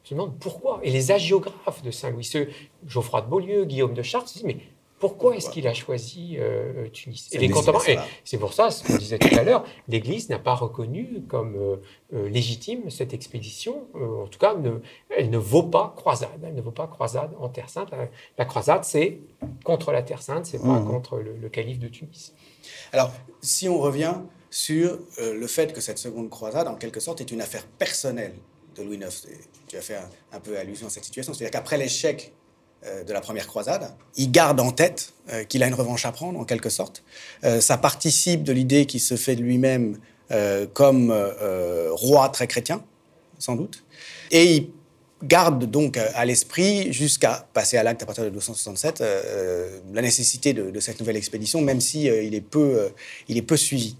[0.03, 0.79] se demandent pourquoi.
[0.83, 2.49] Et les agiographes de Saint-Louis, ceux,
[2.87, 4.57] Geoffroy de Beaulieu, Guillaume de Chartres, se disent, mais
[4.99, 7.29] pourquoi est-ce qu'il a choisi euh, euh, Tunis?
[7.31, 8.03] Et les contemporains.
[8.25, 11.55] C'est pour ça, ce qu'on disait tout à l'heure, l'Église n'a pas reconnu comme
[12.13, 13.87] euh, légitime cette expédition.
[13.95, 14.79] en tout cas, ne,
[15.17, 16.41] elle ne vaut pas croisade.
[16.43, 17.91] Elle ne vaut pas croisade en Terre Sainte.
[18.37, 19.19] La, croisade, c'est
[19.63, 20.85] contre la Terre Sainte, c'est pas mmh.
[20.85, 22.33] contre le, le, calife de Tunis.
[22.91, 24.15] Alors, si on revient
[24.49, 28.33] sur le fait que cette seconde croisade, en quelque sorte, est une affaire personnelle
[28.75, 29.27] de Louis IX.
[29.67, 29.97] Tu as fait
[30.31, 31.33] un, peu allusion à cette situation.
[31.33, 32.33] C'est-à-dire qu'après l'échec
[32.85, 36.11] euh, de la première croisade, il garde en tête euh, qu'il a une revanche à
[36.11, 37.03] prendre, en quelque sorte.
[37.43, 39.97] Euh, ça participe de l'idée qu'il se fait de lui-même
[40.75, 41.11] comme
[41.89, 42.83] roi très chrétien,
[43.39, 43.83] sans doute.
[44.29, 44.69] Et il
[45.23, 49.03] garde donc à l'esprit, jusqu'à passer à l'acte à partir de 1267,
[49.91, 52.91] la nécessité de, cette nouvelle expédition, même si il, est peu,
[53.27, 53.95] il est peu suivi.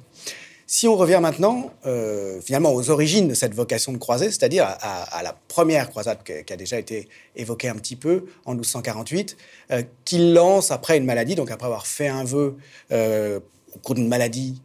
[0.71, 5.23] Si on revient maintenant, euh, finalement, aux origines de cette vocation de croiser, c'est-à-dire à,
[5.23, 9.35] la première croisade qui a déjà été évoquée un petit peu en 1248,
[9.71, 12.55] euh, qu'il lance après une maladie, donc après avoir fait un vœu
[12.91, 13.39] euh,
[13.73, 14.61] au cours d'une maladie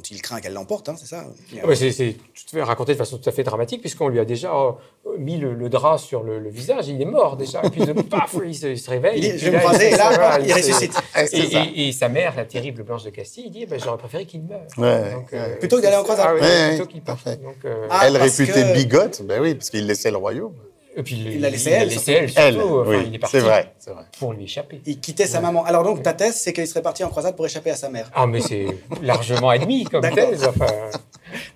[0.00, 1.26] dont il craint qu'elle l'emporte, hein, c'est ça?
[1.64, 2.16] Oui, C'est
[2.62, 4.72] raconté de façon tout à fait dramatique, puisqu'on lui a déjà euh,
[5.18, 8.90] mis le, drap sur le, visage, il est mort déjà, et puis paf, il se,
[8.90, 9.20] réveille.
[9.20, 10.94] Il, je vais me croiser, et là, il, ressuscite.
[11.32, 14.60] Et, sa mère, la terrible Blanche de Castille, dit ben, J'aurais préféré qu'il meure.
[14.78, 16.38] Euh, plutôt que d'aller en croisade.
[16.40, 17.26] Ah, plutôt qu'il parte.
[17.26, 20.54] Euh, ah, Elle réputée bigote, ben oui, parce qu'il laissait le royaume.
[20.96, 21.88] Et puis il, l'a laissé elle.
[21.88, 23.72] il est parti vrai,
[24.18, 24.80] pour lui échapper.
[24.86, 25.64] Il quittait sa maman.
[25.64, 28.10] Alors donc ta thèse, c'est qu'il serait parti en croisade pour échapper à sa mère.
[28.14, 28.66] Ah mais c'est
[29.02, 30.48] largement admis comme thèse.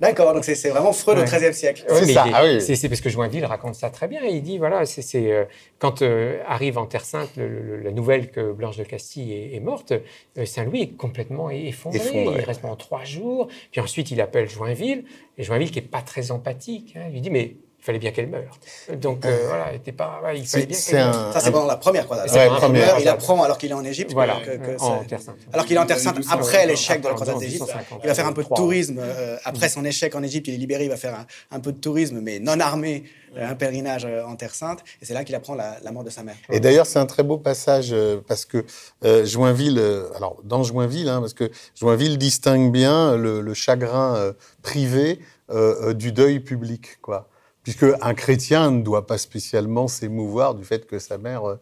[0.00, 1.84] D'accord, donc c'est vraiment Freud au XIIIe siècle.
[1.88, 2.26] c'est ça.
[2.32, 4.22] Ah c'est parce que Joinville raconte ça très bien.
[4.22, 5.44] Il dit voilà, c'est euh,
[5.78, 9.92] quand euh, arrive en Terre Sainte la nouvelle que Blanche de Castille est, morte,
[10.38, 12.00] euh, Saint-Louis est complètement effondré.
[12.36, 13.48] Il reste pendant trois jours.
[13.72, 15.04] Puis ensuite il appelle Joinville
[15.38, 18.58] et Joinville qui est pas très empathique, hein, lui dit mais fallait bien qu'elle meure.
[18.96, 21.32] Donc euh, voilà, il, était pas, il fallait bien qu'elle meure.
[21.32, 22.30] Ça, c'est pendant la première croisade.
[23.00, 24.12] il apprend alors qu'il est en Égypte.
[24.12, 24.38] Voilà,
[24.80, 25.36] en Terre Sainte.
[25.52, 27.74] Alors qu'il est en Terre Sainte après l'échec de la croisade d'Égypte.
[28.02, 28.98] Il va faire un peu de tourisme.
[28.98, 31.78] Euh, après son échec en Égypte, il est libéré, il va faire un, peu de
[31.78, 33.04] tourisme, mais non armé,
[33.36, 34.80] euh, un pèlerinage en Terre Sainte.
[35.02, 36.36] Et c'est là qu'il apprend la, mort de sa mère.
[36.50, 37.94] Et d'ailleurs, c'est un très beau passage
[38.26, 38.64] parce que
[39.24, 39.78] Joinville,
[40.16, 45.20] alors dans Joinville, hein, parce que Joinville distingue bien le, le chagrin privé
[45.94, 47.28] du deuil public, quoi
[47.64, 51.58] puisque un chrétien ne doit pas spécialement s'émouvoir du fait que sa mère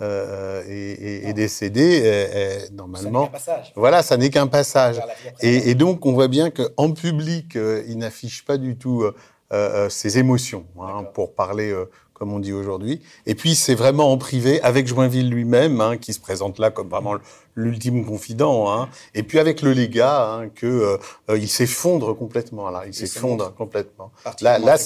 [0.00, 2.58] euh, est, décédée.
[2.72, 3.30] normalement,
[3.76, 5.00] voilà, ça n'est qu'un passage.
[5.40, 9.04] Et, donc, on voit bien qu'en public, euh, il n'affiche pas du tout
[9.52, 11.72] euh, ses émotions, hein, pour parler
[12.12, 13.02] comme on dit aujourd'hui.
[13.26, 16.88] Et puis, c'est vraiment en privé, avec Joinville lui-même, hein, qui se présente là comme
[16.88, 17.14] vraiment
[17.54, 18.72] l'ultime confident.
[18.72, 18.88] Hein.
[19.14, 20.98] Et puis, avec le légat, hein, que
[21.36, 22.68] il s'effondre complètement.
[22.70, 24.10] Là, il s'effondre complètement.
[24.40, 24.76] Là, là,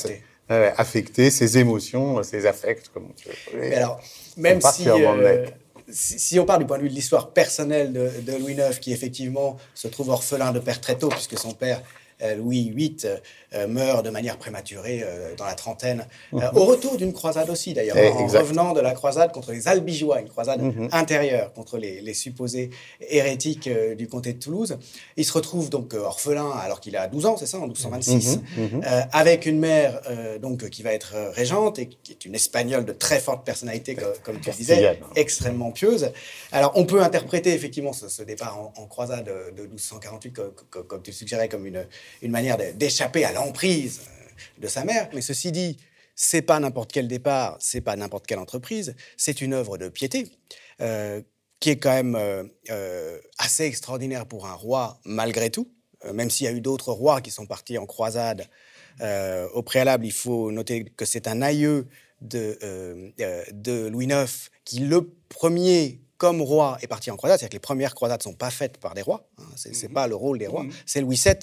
[0.49, 3.09] affecter ses émotions, ses affects, comme
[3.55, 4.01] Mais alors,
[4.37, 5.47] même euh,
[5.91, 8.93] si, si, on parle du point de vue de l'histoire personnelle de, Louis IX, qui
[8.93, 11.83] effectivement se trouve orphelin de père très tôt, puisque son père
[12.37, 12.97] Louis VIII
[13.69, 15.05] meurt de manière prématurée
[15.37, 16.43] dans la trentaine, mhm.
[16.55, 20.21] au retour d'une croisade aussi d'ailleurs, eh, en revenant de la croisade contre les Albigeois,
[20.21, 20.89] une croisade mhm.
[20.93, 24.79] intérieure contre les, supposés hérétiques du comté de Toulouse.
[25.17, 28.83] Il se retrouve donc orphelin alors qu'il a 12 ans, c'est ça, en 1226, mhm.
[29.13, 30.01] avec une mère
[30.41, 34.41] donc qui va être régente et qui est une espagnole de très forte personnalité, comme,
[34.41, 36.11] tu disais, extrêmement pieuse.
[36.53, 41.49] Alors on peut interpréter effectivement ce, départ en, croisade de 1248, comme, tu le suggérais,
[41.49, 41.87] comme une,
[42.23, 45.09] une manière d'échapper à l'emprise euh, de sa mère.
[45.15, 45.79] Mais ceci dit,
[46.15, 50.31] c'est pas n'importe quel départ, c'est pas n'importe quelle entreprise, c'est une œuvre de piété.
[50.81, 51.23] Euh,
[51.61, 52.17] qui est quand même
[52.71, 55.69] euh, assez extraordinaire pour un roi, malgré tout,
[56.13, 58.47] même s'il y a eu d'autres rois qui sont partis en croisade.
[59.55, 61.89] au préalable, il faut noter que c'est un aïeux
[62.21, 62.57] de,
[63.51, 67.61] de Louis IX qui, le premier comme roi est parti en croisade, c'est-à-dire que les
[67.61, 69.95] premières croisades ne sont pas faites par des rois, hein, ce n'est mhm.
[69.95, 70.73] pas le rôle des rois, mhm.
[70.85, 71.35] c'est Louis VII,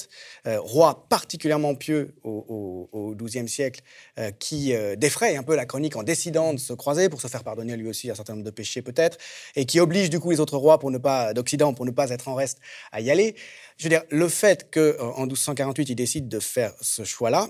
[0.48, 3.82] euh, roi particulièrement pieux au, XIIe siècle,
[4.20, 7.28] euh, qui euh, défraye un peu la chronique en décidant de se croiser pour se
[7.28, 9.18] faire pardonner lui aussi un certain nombre de péchés peut-être,
[9.56, 12.10] et qui oblige du coup les autres rois pour ne pas d'Occident pour ne pas
[12.10, 12.60] être en reste
[12.92, 13.36] à y aller.
[13.78, 17.50] Je veux dire, le fait qu'en 1248 il décide de faire ce choix-là,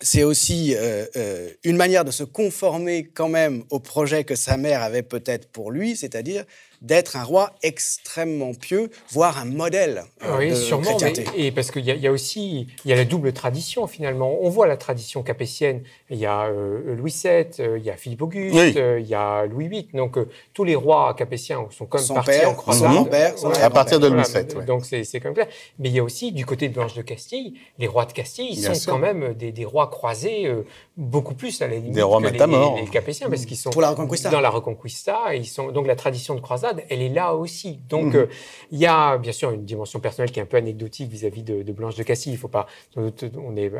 [0.00, 4.56] c'est aussi euh, euh, une manière de se conformer quand même au projet que sa
[4.56, 6.44] mère avait peut-être pour lui, c'est-à-dire
[6.82, 10.96] d'être un roi extrêmement pieux, voire un modèle euh, oui, sûrement,
[11.36, 14.38] et parce qu'il y, a aussi il y a la double tradition finalement.
[14.40, 15.82] On voit la tradition capétienne.
[16.08, 19.46] Il y a euh, Louis VII, euh, il y a Philippe Auguste, il y a
[19.46, 19.88] Louis VIII.
[19.94, 20.18] Donc
[20.54, 23.10] tous les rois capétiens sont comme son partis père, en croisade.
[23.10, 24.64] père, à partir de Louis VII.
[24.64, 25.48] Donc c'est comme clair.
[25.78, 28.48] Mais il y a aussi du côté de Blanche de Castille, les rois de Castille
[28.50, 30.50] ils sont quand même des, des rois croisés
[30.96, 33.82] beaucoup plus à la limite des rois que les, les, capétiens parce qu'ils sont Pour
[33.82, 34.30] la Reconquista.
[34.30, 35.34] dans la Reconquista.
[35.34, 37.80] Ils sont donc la tradition de croisade, elle est là aussi.
[37.88, 38.20] Donc, mhm.
[38.20, 38.26] euh,
[38.70, 41.72] il y a bien sûr une dimension personnelle qui est un peu anecdotique vis-à-vis de,
[41.72, 42.30] Blanche de Cassis.
[42.30, 43.70] Il ne faut pas, on n'est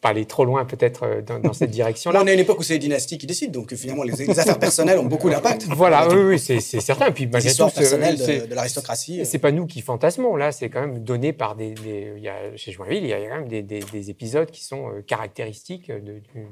[0.00, 2.22] pas aller trop loin peut-être euh, dans, cette direction-là.
[2.22, 4.58] on est à une époque où c'est les dynasties qui décident, donc finalement les, affaires
[4.58, 5.66] personnelles ont beaucoup d'impact.
[5.70, 7.10] Voilà, oui, oui c'est certain.
[7.10, 9.24] Puis malgré tout, personnelles de, de l'aristocratie.
[9.24, 10.36] C'est pas nous qui fantasmons.
[10.36, 11.74] Là, c'est quand même donné par des,
[12.16, 15.02] il y a, chez Joinville, il y a quand même des, épisodes qui sont euh,
[15.02, 15.90] caractéristiques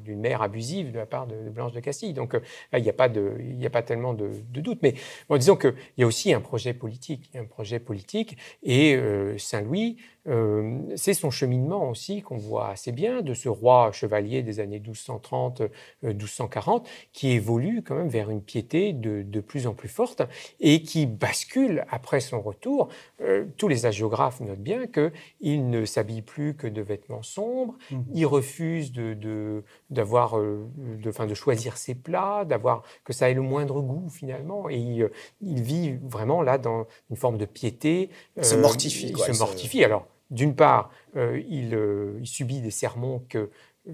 [0.04, 2.12] d'une mère abusive de la part de, Blanche de Castille.
[2.12, 4.78] Donc là, il n'y a pas de, il n'y a pas tellement de, doute.
[4.82, 4.94] Mais
[5.28, 5.56] bon, disons
[5.94, 7.30] qu'il y a aussi un projet politique.
[7.34, 8.36] un projet politique.
[8.62, 9.96] Et euh, Saint-Louis
[10.28, 14.80] euh, c'est son cheminement aussi qu'on voit assez bien de ce roi chevalier des années
[14.80, 15.70] 1230-1240
[16.04, 16.80] euh,
[17.12, 20.22] qui évolue quand même vers une piété de, plus en plus forte
[20.60, 22.88] et qui bascule après son retour.
[23.22, 27.96] Euh, tous les hagiographes notent bien qu'il ne s'habille plus que de vêtements sombres, mmh.
[28.14, 33.80] il refuse de, d'avoir, de, de choisir ses plats, d'avoir que ça ait le moindre
[33.80, 38.10] goût finalement, et il, vit vraiment là dans une forme de piété.
[38.36, 39.14] Il se mortifie.
[39.16, 39.84] Il se mortifie.
[39.84, 43.46] Alors d'une part, euh, euh, il, subit des sermons euh,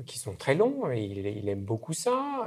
[0.05, 2.47] qui sont très longs, et il, aime beaucoup ça.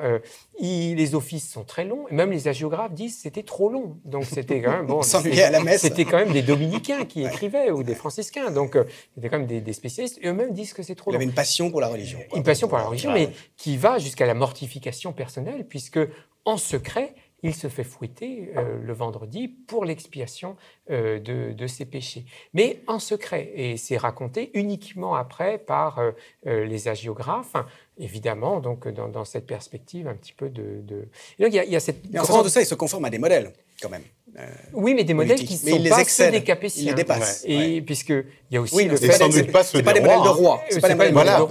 [0.60, 3.98] les offices sont très longs, même les hagiographes disent que c'était trop long.
[4.06, 5.02] Donc c'était quand même bon.
[5.78, 8.78] c'était quand même des dominicains qui écrivaient ou des franciscains, donc
[9.16, 10.20] c'était quand même des, spécialistes.
[10.24, 11.16] Eux-mêmes disent que c'est trop long.
[11.16, 12.20] Il avait une passion pour la religion.
[12.36, 16.00] Une passion pour la religion, mais qui va jusqu'à la mortification personnelle, puisque
[16.46, 20.56] en secret, il se fait fouetter euh, le vendredi pour l'expiation
[20.90, 22.26] euh, de, ses péchés.
[22.54, 26.12] Mais en secret, et c'est raconté uniquement après par euh,
[26.66, 27.56] les hagiographes,
[27.98, 30.82] évidemment, donc dans, cette perspective un petit peu de...
[31.40, 32.04] donc il y a, cette...
[32.16, 34.04] en de ça, il se conforme à des modèles, quand même.
[34.38, 36.84] Euh, oui, mais des modèles qui ne sont pas ceux des Capétiens.
[36.84, 37.44] Ils les dépassent.
[37.48, 39.12] Et puisqu'il y a aussi le fait...
[39.32, 40.62] C'est pas, pas des modèles de rois.
[40.70, 40.90] C'est pas,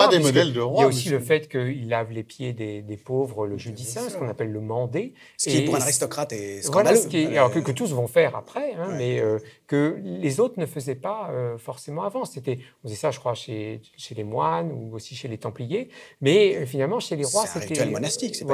[0.08, 0.78] des modèles de rois.
[0.78, 4.08] Il y a aussi le fait qu'il lave les pieds des, pauvres le jeudi saint,
[4.08, 5.14] ce qu'on appelle le mandé.
[5.36, 7.00] Ce qui, pour un aristocrate, est scandaleux.
[7.32, 11.30] alors que, tous vont faire après, hein, mais euh, que les autres ne faisaient pas
[11.30, 12.24] euh, forcément avant.
[12.24, 15.90] C'était, on faisait ça, je crois, chez, chez les moines ou aussi chez les Templiers,
[16.20, 17.74] mais finalement, chez les rois, c'était...
[17.74, 18.44] C'est un rituel monastique, c'est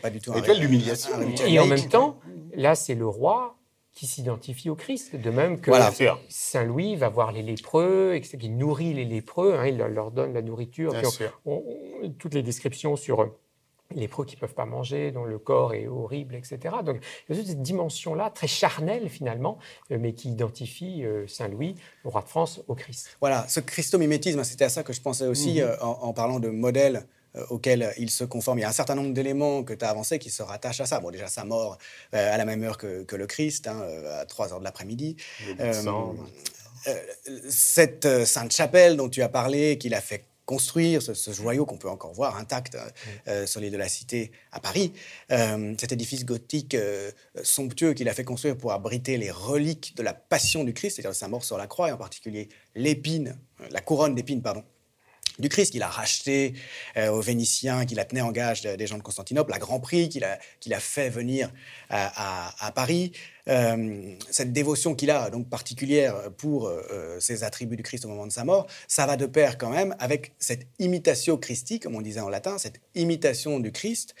[0.00, 1.10] pas du tout un rituel d'humiliation.
[1.46, 2.18] Et en même temps,
[2.54, 3.56] là, c'est le roi
[3.92, 5.16] qui s'identifie au Christ.
[5.16, 5.70] De même que
[6.28, 10.32] Saint Louis va voir les lépreux, etc., qui nourrit les lépreux, hein, il leur donne
[10.32, 10.94] la nourriture.
[12.18, 13.30] toutes les descriptions sur
[13.94, 16.76] les lépreux qui ne peuvent pas manger, dont le corps est horrible, etc.
[16.84, 19.58] Donc il y a cette dimension-là, très charnelle finalement,
[19.90, 21.74] euh, mais qui identifie euh, Saint Louis,
[22.04, 23.16] le roi de France, au Christ.
[23.20, 25.68] Voilà, ce christomimétisme, hein, c'était à ça que je pensais aussi mhm.
[25.68, 27.00] euh, en, parlant de modèle euh,
[27.48, 28.58] auquel il se conforme.
[28.58, 30.86] Il y a un certain nombre d'éléments que tu as avancés qui se rattachent à
[30.86, 31.00] ça.
[31.00, 31.78] Bon, déjà, sa mort
[32.14, 35.16] euh, à la même heure que, le Christ, hein, euh, à 3 heures de l'après-midi.
[37.48, 42.12] cette Sainte-Chapelle dont tu as parlé, qu'il a fait construire ce, joyau qu'on peut encore
[42.12, 42.76] voir intact
[43.46, 44.92] sur l'île de la Cité à Paris.
[45.30, 46.76] cet édifice gothique
[47.44, 51.14] somptueux qu'il a fait construire pour abriter les reliques de la passion du Christ, c'est-à-dire
[51.14, 53.38] sa mort sur la croix, et en particulier l'épine,
[53.70, 54.64] la couronne d'épines, pardon,
[55.38, 56.54] du Christ qu'il a racheté
[56.96, 60.08] euh, aux Vénitiens, qu'il a tenu en gage des gens de Constantinople, à Grand Prix
[60.08, 61.50] qu'il a, fait venir
[61.90, 63.12] à, Paris.
[63.48, 68.26] Euh, cette dévotion qu'il a donc particulière pour euh, ces attributs du Christ au moment
[68.26, 72.02] de sa mort, ça va de pair quand même avec cette imitation christique, comme on
[72.02, 74.14] disait en latin, cette imitation du Christ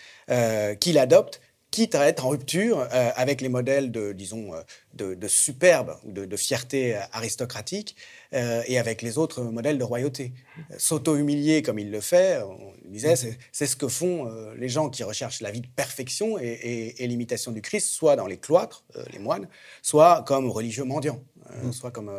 [0.80, 1.40] qu'il adopte
[1.72, 6.36] quitte à être en rupture euh, avec les modèles de, disons, euh, de, superbe, de,
[6.36, 7.96] fierté aristocratique,
[8.34, 10.32] euh, et avec les autres modèles de royauté.
[10.76, 13.14] S'auto-humilier comme il le fait, on disait,
[13.50, 17.62] c'est ce que font les gens qui recherchent la vie de perfection et, l'imitation du
[17.62, 19.48] Christ, soit dans les cloîtres, les moines,
[19.80, 21.24] soit comme religieux mendiants,
[21.64, 21.72] mm.
[21.72, 22.12] soit comme...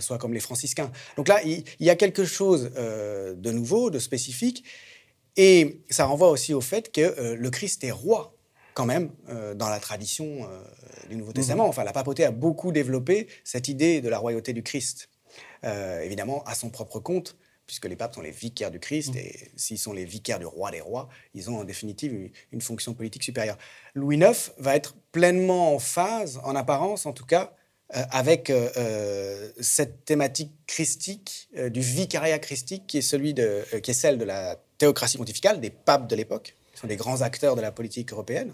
[0.00, 0.90] soit comme les franciscains.
[1.16, 4.64] Donc là, il, il y a quelque chose de nouveau, de spécifique,
[5.36, 8.35] et ça renvoie aussi au fait que le Christ est roi
[8.76, 10.62] quand même euh, dans la tradition euh,
[11.08, 11.64] du Nouveau Testament.
[11.64, 11.70] Mhm.
[11.70, 15.08] Enfin, la papauté a beaucoup développé cette idée de la royauté du Christ,
[15.64, 19.20] euh, évidemment à son propre compte, puisque les papes sont les vicaires du Christ, mhm.
[19.20, 22.92] et s'ils sont les vicaires du roi des rois, ils ont en définitive une, fonction
[22.92, 23.56] politique supérieure.
[23.94, 27.54] Louis IX va être pleinement en phase, en apparence en tout cas,
[27.90, 28.52] avec
[29.60, 34.60] cette thématique christique, du vicariat christique, qui est, celui de, qui est celle de la
[34.76, 38.52] théocratie pontificale, des papes de l'époque, qui sont des grands acteurs de la politique européenne.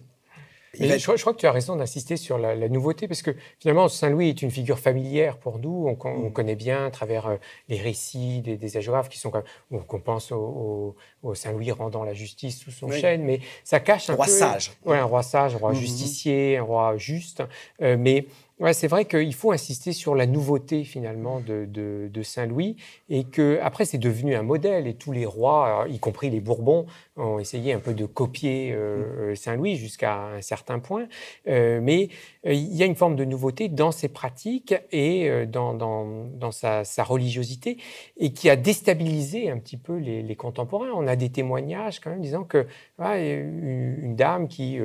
[0.74, 4.42] Je, crois que tu as raison d'insister sur la, nouveauté, parce que finalement, Saint-Louis est
[4.42, 5.96] une figure familière pour nous.
[6.02, 6.32] On, mm.
[6.32, 7.36] connaît bien à travers euh,
[7.68, 8.70] les récits des, des
[9.10, 9.44] qui sont comme,
[9.86, 10.96] qu'on pense au,
[11.34, 14.32] Saint-Louis rendant la justice sous son chêne, mais ça cache un roi peu...
[14.32, 14.72] Sage.
[14.84, 15.76] Ouais, un roi sage, un roi mm-hmm.
[15.76, 17.42] justicier, un roi juste.
[17.82, 18.26] Euh, mais
[18.60, 22.76] Ouais, c'est vrai qu'il faut insister sur la nouveauté finalement de, de, Saint-Louis
[23.08, 26.86] et que après c'est devenu un modèle et tous les rois, y compris les Bourbons,
[27.16, 31.06] ont essayé un peu de copier euh, Saint-Louis jusqu'à un certain point.
[31.48, 32.10] Euh, mais
[32.46, 36.52] euh, il y a une forme de nouveauté dans ses pratiques et dans, dans, dans
[36.52, 37.78] sa, sa, religiosité
[38.16, 40.90] et qui a déstabilisé un petit peu les, les, contemporains.
[40.94, 42.66] On a des témoignages quand même disant que
[43.02, 44.78] une, une, dame qui,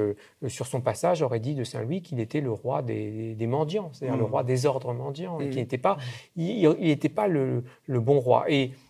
[0.47, 3.47] sur son passage, aurait dit de Saint-Louis qu'il était le roi des, des
[3.93, 4.29] c'est-à-dire le mm.
[4.29, 5.81] roi des ordres mendiants, et qui n'était mm.
[5.81, 5.97] pas,
[6.35, 8.45] il n'était pas le, le, bon roi.
[8.49, 8.86] Et euh,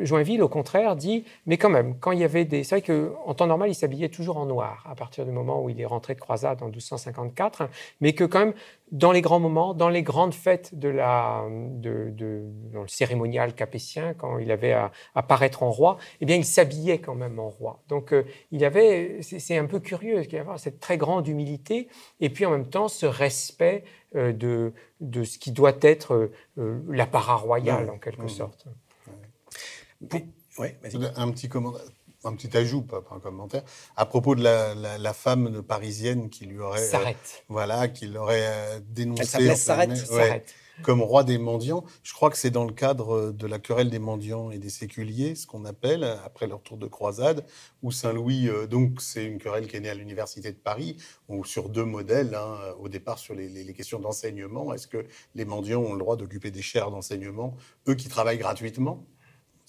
[0.00, 2.64] Joinville, au contraire, dit, mais quand même, quand il y avait des...
[2.64, 5.70] C'est vrai qu'en temps normal, il s'habillait toujours en noir, à partir du moment où
[5.70, 7.68] il est rentré de croisade en 1254,
[8.00, 8.54] mais que quand même,
[8.92, 12.12] dans les grands moments, dans les grandes fêtes de la, de,
[12.72, 16.98] dans le cérémonial capétien, quand il avait à, apparaître en roi, eh bien, il s'habillait
[16.98, 17.82] quand même en roi.
[17.88, 19.18] Donc, euh, il avait...
[19.22, 21.88] C'est un peu curieux, qu'il y avait cette très grande humilité,
[22.20, 27.36] et puis en même temps, ce respect euh, de, de ce qui doit être l'apparat
[27.36, 28.68] royal, en quelque sorte
[31.16, 31.48] un petit
[32.24, 33.62] un petit ajout, pas, un commentaire,
[33.96, 37.12] à propos de la, femme parisienne qui lui aurait, euh,
[37.48, 39.38] voilà, qui l'aurait euh, dénoncé.
[39.40, 41.84] Elle s'arrête, comme roi des mendiants.
[42.02, 45.36] Je crois que c'est dans le cadre de la querelle des mendiants et des séculiers,
[45.36, 47.44] ce qu'on appelle, après leur tour de croisade,
[47.82, 50.96] où Saint-Louis, euh, donc c'est une querelle qui est née à l'Université de Paris,
[51.28, 54.74] ou sur deux modèles, hein, au départ sur les, les questions d'enseignement.
[54.74, 57.56] Est-ce que les mendiants ont le droit d'occuper des chaires d'enseignement,
[57.88, 59.06] eux qui travaillent gratuitement?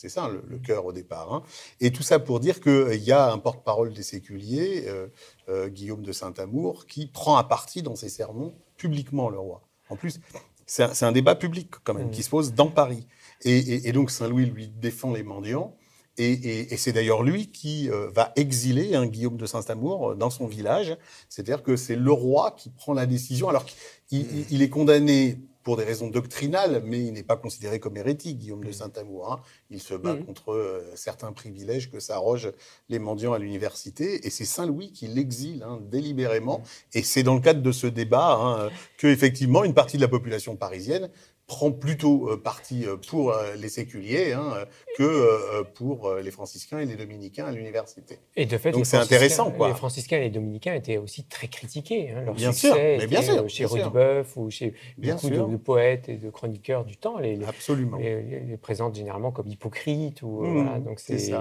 [0.06, 1.34] C'est ça le, cœur au départ.
[1.34, 1.44] Hein.
[1.82, 5.08] Et tout ça pour dire qu'il y a un porte-parole des séculiers, euh,
[5.50, 9.68] euh, Guillaume de Saint-Amour, qui prend à partie dans ses sermons publiquement le roi.
[9.90, 10.20] En plus,
[10.68, 13.08] c'est un, débat public quand même qui se pose dans Paris.
[13.42, 15.76] Et, donc Saint-Louis lui défend les mendiants.
[16.18, 20.98] Et, c'est d'ailleurs lui qui euh, va exiler un Guillaume de Saint-Amour dans son village.
[21.30, 23.66] C'est-à-dire que c'est le roi qui prend la décision, alors
[24.08, 28.64] qu'il est condamné pour des raisons doctrinales, mais il n'est pas considéré comme hérétique, Guillaume
[28.64, 28.74] de mm.
[28.74, 29.34] Saint-Amour.
[29.34, 29.42] Hein.
[29.72, 30.26] Il se bat mm.
[30.26, 32.54] contre euh, certains privilèges que s'arrogent
[32.88, 36.60] les mendiants à l'université, et c'est Saint-Louis qui l'exile hein, délibérément.
[36.60, 36.98] Mm.
[37.00, 40.08] Et c'est dans le cadre de ce débat hein, que, effectivement, une partie de la
[40.08, 41.10] population parisienne
[41.48, 44.66] prend plutôt euh, parti euh, pour euh, les séculiers hein,
[44.98, 48.20] que pour les franciscains et les dominicains à l'université.
[48.36, 49.52] Et de fait, donc c'est intéressant.
[49.52, 49.70] Quoi.
[49.70, 52.12] Les franciscains et les dominicains étaient aussi très critiqués.
[52.12, 56.10] Hein, leur bien succès sûr, mais bien sûr, chez Rudebeuf ou chez beaucoup de, poètes
[56.10, 57.20] et de chroniqueurs du temps.
[57.20, 57.98] Les, Absolument.
[57.98, 60.22] Les, présentent généralement comme hypocrites.
[60.22, 61.34] Ou, mmh, voilà, donc c'est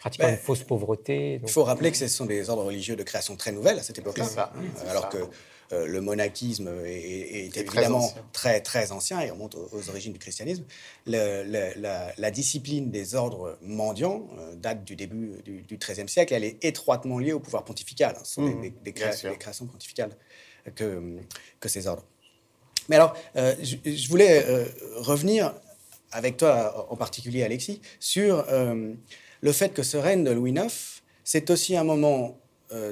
[0.00, 1.40] pratiquement ben, une fausse pauvreté.
[1.42, 3.98] Il faut rappeler que ce sont des ordres religieux de création très nouvelle à cette
[3.98, 4.52] époque-là.
[4.88, 5.18] Alors que
[5.72, 10.64] euh, le monachisme est, évidemment très, très, ancien et remonte aux, origines du christianisme.
[11.06, 16.32] la, discipline des ordres mendiants euh, date du début du XIIIe siècle.
[16.32, 18.16] Elle est étroitement liée au pouvoir pontifical.
[18.24, 20.16] Ce sont mmh, des, créations pontificales
[20.74, 21.18] que,
[21.60, 22.04] que ces ordres.
[22.88, 24.44] Mais alors, euh, je, voulais
[24.96, 25.54] revenir
[26.12, 31.50] avec toi en particulier Alexis, sur le fait que ce règne de Louis IX, c'est
[31.50, 32.38] aussi un moment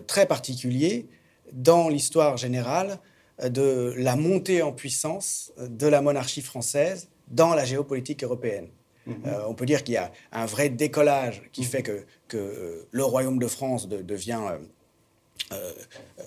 [0.07, 1.09] très particulier
[1.53, 2.99] dans l'histoire générale
[3.43, 8.69] de la montée en puissance de la monarchie française dans la géopolitique européenne.
[9.07, 9.19] Mhm.
[9.47, 11.67] on peut dire qu'il y a un vrai décollage qui mhm.
[11.69, 14.41] fait que, que le royaume de France devient
[15.53, 15.73] euh,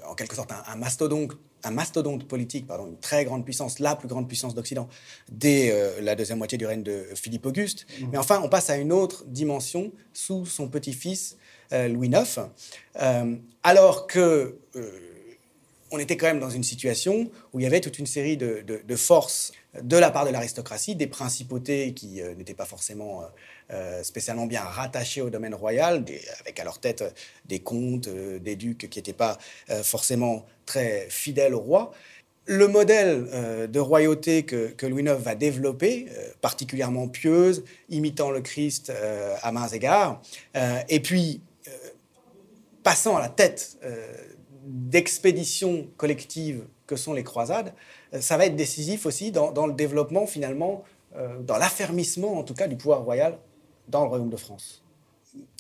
[0.08, 4.08] en quelque sorte un, mastodonte, un mastodonte politique, pardon, une très grande puissance, la plus
[4.08, 4.88] grande puissance d'Occident,
[5.30, 7.86] dès euh, la deuxième moitié du règne de Philippe Auguste.
[7.86, 8.08] Mmh.
[8.12, 11.38] Mais enfin, on passe à une autre dimension sous son petit-fils
[11.74, 12.40] euh, Louis IX,
[13.64, 14.58] alors que
[15.92, 18.96] on était quand même dans une situation où il y avait toute une série de,
[18.96, 23.24] forces de la part de l'aristocratie, des principautés qui n'étaient pas forcément
[23.72, 26.04] euh, spécialement bien rattachés au domaine royal,
[26.40, 27.12] avec à leur tête euh,
[27.46, 29.38] des comtes, euh, des ducs qui n'étaient pas
[29.84, 31.92] forcément très fidèles au roi.
[32.46, 36.08] Le modèle de royauté que, Louis IX va développer,
[36.42, 38.92] particulièrement pieuse, imitant le Christ
[39.44, 40.20] à mains égards,
[40.88, 41.42] et puis
[42.82, 43.78] passant à la tête
[44.66, 47.74] d'expéditions collectives que sont les croisades,
[48.20, 50.84] ça va être décisif aussi dans, le développement finalement,
[51.42, 53.38] dans l'affermissement en tout cas du pouvoir royal
[53.90, 54.84] dans le Royaume de France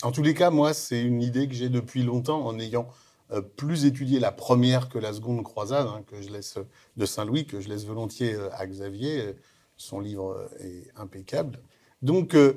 [0.03, 2.87] En tous les cas, moi, c'est une idée que j'ai depuis longtemps en ayant
[3.31, 6.57] euh, plus étudié la première que la seconde croisade, hein, que je laisse
[6.97, 9.35] de Saint-Louis, que je laisse volontiers euh, à Xavier.
[9.77, 11.59] Son livre est impeccable.
[12.01, 12.53] Donc, euh,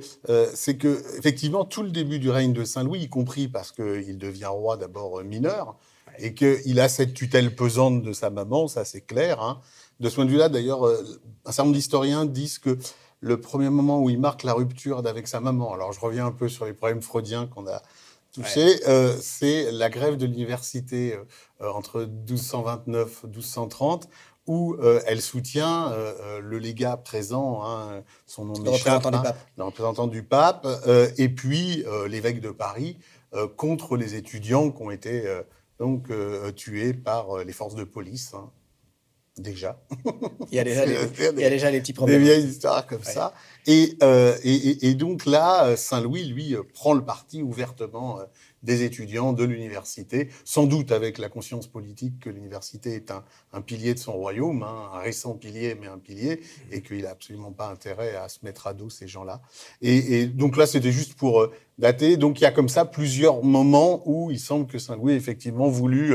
[0.54, 4.46] c'est que effectivement tout le début du règne de Saint-Louis, y compris parce qu'il devient
[4.46, 5.76] roi d'abord mineur
[6.18, 9.40] et qu'il a cette tutelle pesante de sa maman, ça c'est clair.
[9.40, 9.60] Hein.
[10.00, 12.78] De ce point de vue-là, d'ailleurs, un certain nombre d'historiens disent que
[13.22, 16.32] le premier moment où il marque la rupture avec sa maman, alors je reviens un
[16.32, 17.80] peu sur les problèmes freudiens qu'on a
[18.32, 21.14] touchés, euh, c'est la grève de l'université
[21.60, 24.08] euh, entre 1229 1230
[24.48, 25.92] où euh, elle soutient
[26.40, 29.22] le légat présent, hein, son nom m'échappe, hein,
[29.56, 30.66] le représentant du pape,
[31.16, 32.98] et puis l'évêque de Paris
[33.56, 35.42] contre les étudiants qui ont été
[35.82, 36.10] donc
[36.54, 38.34] tués par les forces de police.
[38.34, 38.50] Hein.
[39.38, 39.80] Déjà.
[40.50, 40.96] Il y a déjà, des,
[41.34, 42.18] il y a déjà des petits problèmes.
[42.18, 43.32] Des vieilles histoires comme ça.
[43.68, 48.24] Euh, et, et, donc là, Saint-Louis, lui, euh, prend le parti ouvertement euh,
[48.62, 53.60] des étudiants de l'université, sans doute avec la conscience politique que l'université est un, un,
[53.60, 56.40] pilier de son royaume, hein, un récent pilier, mais un pilier,
[56.70, 59.42] et qu'il n'a absolument pas intérêt à se mettre à dos ces gens-là.
[59.80, 61.48] Et, et, donc là, c'était juste pour
[61.78, 62.16] dater.
[62.16, 65.68] Donc il y a comme ça plusieurs moments où il semble que Saint-Louis ait effectivement
[65.68, 66.14] voulu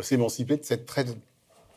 [0.00, 1.04] s'émanciper de cette très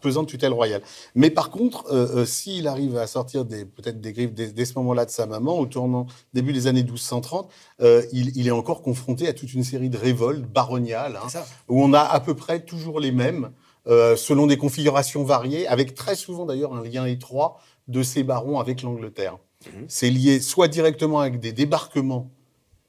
[0.01, 0.81] pesant de tutelle royale.
[1.15, 5.05] Mais par contre, euh, euh, s'il arrive à sortir peut-être des griffes dès, ce moment-là
[5.05, 7.49] de sa maman, au tournant début des années 1230,
[7.81, 11.93] euh, il, est encore confronté à toute une série de révoltes baroniales, hein, où on
[11.93, 13.51] a à peu près toujours les mêmes,
[13.85, 18.83] selon des configurations variées, avec très souvent d'ailleurs un lien étroit de ces barons avec
[18.83, 19.37] l'Angleterre.
[19.65, 19.85] Mhm.
[19.87, 22.29] C'est lié soit directement avec des débarquements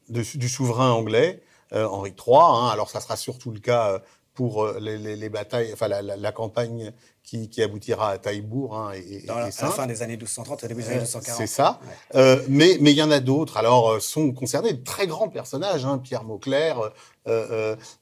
[0.09, 1.43] du souverain anglais,
[1.73, 4.03] Henri III, hein, alors ça sera surtout le cas
[4.35, 8.77] pour euh, les, batailles, enfin la, campagne qui, aboutira à Taillebourg.
[8.77, 11.39] Hein, et, Dans la, fin des années 1230 et début des années 1240.
[11.39, 11.81] C'est ça.
[12.15, 13.59] Euh, mais mais il y en a d'autres.
[13.59, 16.93] Alors euh, sont concernés de très grands personnages, hein, Pierre Mauclerc,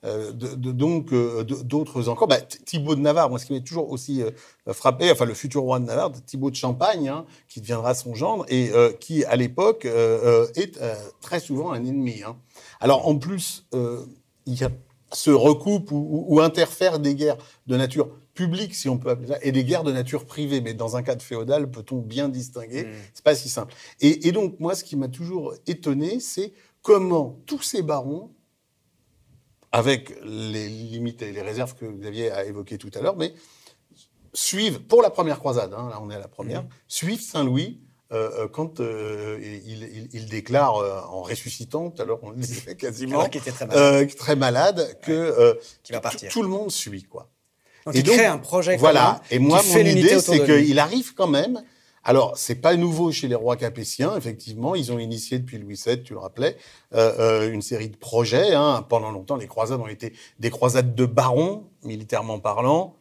[0.05, 1.13] donc
[1.65, 2.29] d'autres encore.
[2.29, 4.23] Bah, Thibaut de Navarre, moi ce qui m'a toujours aussi
[4.69, 8.47] frappé, enfin le futur roi de Navarre, Thibaut de Champagne, hein, qui deviendra son gendre
[8.49, 8.71] et
[9.01, 10.79] qui à l'époque est
[11.21, 12.23] très souvent un ennemi.
[12.25, 12.37] Hein.
[12.79, 13.67] Alors en plus,
[14.47, 14.71] il y a
[15.13, 17.37] se recoupent ou, interfèrent des guerres
[17.67, 20.61] de nature publique, si on peut appeler ça, et des guerres de nature privée.
[20.61, 22.93] Mais dans un cadre féodal, peut-on bien distinguer mmh.
[23.15, 23.75] C'est pas si simple.
[24.01, 26.53] Et, donc, moi, ce qui m'a toujours étonné, c'est
[26.83, 28.33] comment tous ces barons,
[29.73, 33.35] avec les limites et les réserves que Xavier a évoquées tout à l'heure, mais
[34.33, 36.69] suivent, pour la première croisade, hein, là on est à la première, mmh.
[36.89, 37.81] suivent Saint-Louis
[38.13, 39.39] euh, euh, quand euh,
[40.13, 40.75] il, déclare
[41.13, 43.25] en ressuscitant, tout à l'heure on le disait quasiment,
[44.19, 45.57] très malade, que
[45.93, 46.33] va partir.
[46.33, 47.29] Tout, le monde suit quoi.
[47.87, 48.77] Donc et il crée un projet.
[48.77, 49.23] Voilà.
[49.31, 51.63] et moi mon idée c'est qu'il arrive quand même.
[52.03, 56.03] Alors c'est pas nouveau chez les rois capétiens, effectivement, ils ont initié depuis Louis VII,
[56.03, 56.57] tu le rappelais,
[56.93, 58.55] une série de projets.
[58.55, 58.85] Hein.
[58.89, 62.97] Pendant longtemps, les croisades ont été des croisades de barons, militairement parlant,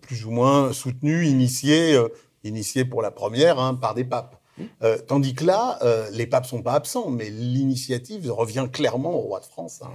[0.00, 1.98] plus ou moins soutenues, initiées
[2.46, 4.40] initié pour la première hein, par des papes.
[4.58, 4.62] Mmh.
[4.82, 9.20] Euh, tandis que là, euh, les papes sont pas absents, mais l'initiative revient clairement au
[9.20, 9.90] roi de France hein,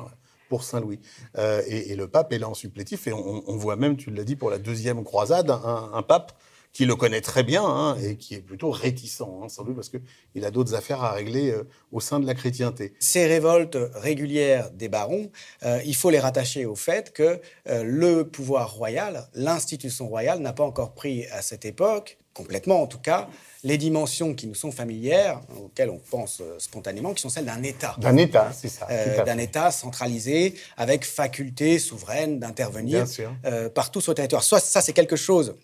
[0.52, 1.00] pour Saint-Louis.
[1.38, 4.36] Euh, et, le pape est là en supplétif, et on, voit même, tu l'as dit,
[4.36, 6.34] pour la deuxième croisade, un, pape
[6.74, 9.90] qui le connaît très bien hein, et qui est plutôt réticent, hein, sans doute parce
[9.90, 12.94] qu'il a d'autres affaires à régler euh, au sein de la chrétienté.
[13.00, 15.32] Ces révoltes régulières des barons,
[15.64, 20.54] euh, il faut les rattacher au fait que euh, le pouvoir royal, l'institution royale, n'a
[20.54, 23.28] pas encore pris à cette époque, complètement en tout cas,
[23.64, 27.62] les dimensions qui nous sont familières, auxquelles on pense euh, spontanément, qui sont celles d'un
[27.62, 27.96] État.
[28.00, 28.88] D'un État, c'est ça.
[28.90, 33.06] Euh, d'un État centralisé, avec faculté souveraine d'intervenir
[33.46, 34.44] euh, partout sur le territoire.
[34.44, 35.56] Soit ça, c'est quelque chose,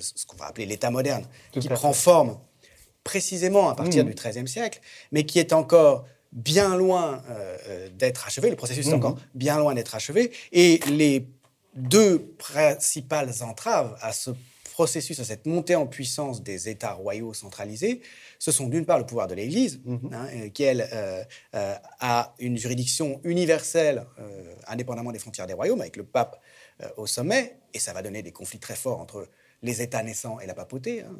[0.00, 2.38] ce qu'on va appeler l'État moderne, qui prend forme
[3.02, 4.08] précisément à partir mmh.
[4.08, 7.20] du XIIIe siècle, mais qui est encore bien loin
[7.98, 8.48] d'être achevé.
[8.48, 8.94] Le processus est mmh.
[8.94, 10.30] encore bien loin d'être achevé.
[10.52, 11.26] Et les
[11.74, 14.30] deux principales entraves à ce
[14.72, 18.00] processus, à cette montée en puissance des États royaux centralisés,
[18.38, 20.10] ce sont d'une part le pouvoir de l'Église, mhm.
[20.12, 21.22] hein, euh, qui, elle, euh,
[21.54, 24.06] euh, a une juridiction universelle,
[24.66, 26.40] indépendamment des frontières des royaumes, avec le pape
[26.96, 29.28] au sommet, et ça va donner des conflits très forts entre
[29.62, 31.14] les États naissants et la papauté, hein,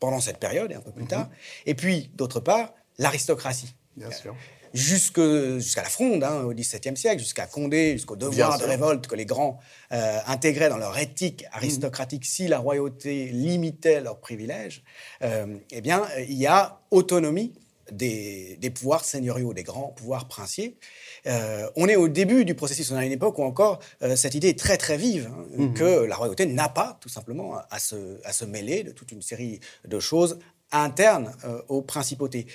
[0.00, 1.08] pendant cette période et un peu plus mhm.
[1.08, 1.30] tard.
[1.66, 3.74] Et puis, d'autre part, l'aristocratie.
[3.96, 4.34] Bien sûr
[4.74, 9.24] jusqu'à la fronde hein, au XVIIe siècle, jusqu'à Condé, jusqu'au devoir de révolte que les
[9.24, 9.60] grands
[9.92, 14.82] euh, intégraient dans leur éthique aristocratique si la royauté limitait leurs privilèges,
[15.22, 17.52] euh, eh bien, il y a autonomie
[17.92, 20.76] des, pouvoirs seigneuriaux, des grands pouvoirs princiers.
[21.26, 23.78] Euh, on est au début du processus, on a une époque où encore
[24.16, 25.74] cette idée est très très vive, hein, mhm.
[25.74, 29.22] que la royauté n'a pas tout simplement à se, à se, mêler de toute une
[29.22, 30.40] série de choses
[30.72, 31.30] internes
[31.68, 32.46] aux principautés.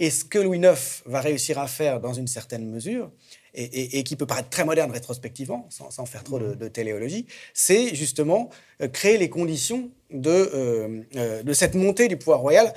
[0.00, 3.10] Et ce que Louis IX va réussir à faire dans une certaine mesure,
[3.54, 8.48] et, qui peut paraître très moderne rétrospectivement, sans, faire trop de, téléologie, c'est justement
[8.80, 12.72] euh, créer les conditions de, euh, euh, de cette montée du pouvoir royal,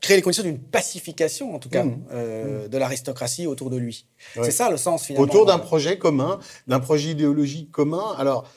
[0.00, 1.88] créer les conditions d'une pacification, en tout cas, mmh.
[1.90, 2.68] Mmh.
[2.68, 4.06] de l'aristocratie autour de lui.
[4.36, 5.24] C'est ça le sens, finalement.
[5.24, 6.38] Autour d'un projet commun,
[6.68, 8.14] d'un projet idéologique commun.
[8.16, 8.48] Alors,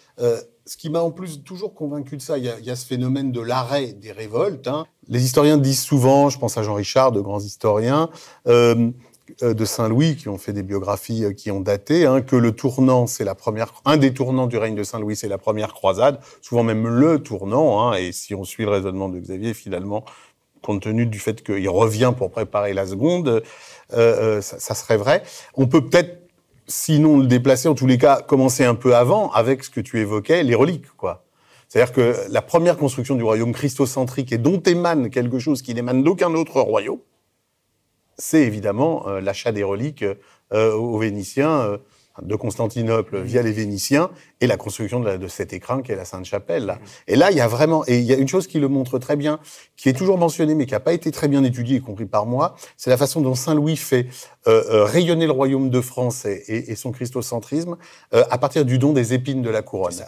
[0.66, 3.42] ce qui m'a en plus toujours convaincu de ça, il y a, ce phénomène de
[3.42, 4.68] l'arrêt des révoltes.
[4.68, 4.86] Hein.
[5.10, 8.10] Les historiens disent souvent, je pense à Jean Richard, de grands historiens,
[8.48, 8.92] euh,
[9.42, 12.54] euh, de Saint-Louis, qui ont fait des biographies euh, qui ont daté, hein, que le
[12.54, 16.20] tournant, c'est la première, un des tournants du règne de Saint-Louis, c'est la première croisade,
[16.42, 17.82] souvent même le tournant.
[17.82, 20.06] Hein, et si on suit le raisonnement de Xavier, finalement,
[20.62, 23.44] compte tenu du fait qu'il revient pour préparer la seconde,
[23.90, 25.22] ça, ça, serait vrai.
[25.56, 26.23] On peut peut-être
[26.68, 30.00] sinon le déplacer, en tous les cas, commencer un peu avant avec ce que tu
[30.00, 31.26] évoquais, les reliques, quoi.
[31.68, 36.04] C'est-à-dire que la première construction du royaume christocentrique et dont émane quelque chose qui n'émane
[36.04, 37.00] d'aucun autre royaume,
[38.18, 40.06] c'est évidemment euh, l'achat des reliques
[40.54, 41.78] euh, aux Vénitiens, euh,
[42.22, 46.06] de Constantinople via les Vénitiens et la construction de, de cet écrin qui est la
[46.06, 46.66] Sainte-Chapelle.
[46.66, 46.80] Là.
[47.08, 49.00] Et là, il y a vraiment, et il y a une chose qui le montre
[49.00, 49.40] très bien,
[49.78, 52.26] qui est toujours mentionnée mais qui n'a pas été très bien étudiée, y compris par
[52.26, 54.08] moi, c'est la façon dont Saint Louis fait
[54.48, 57.78] euh, euh, rayonner le royaume de France et, et, et son christocentrisme
[58.14, 60.04] euh, à partir du don des épines de la couronne.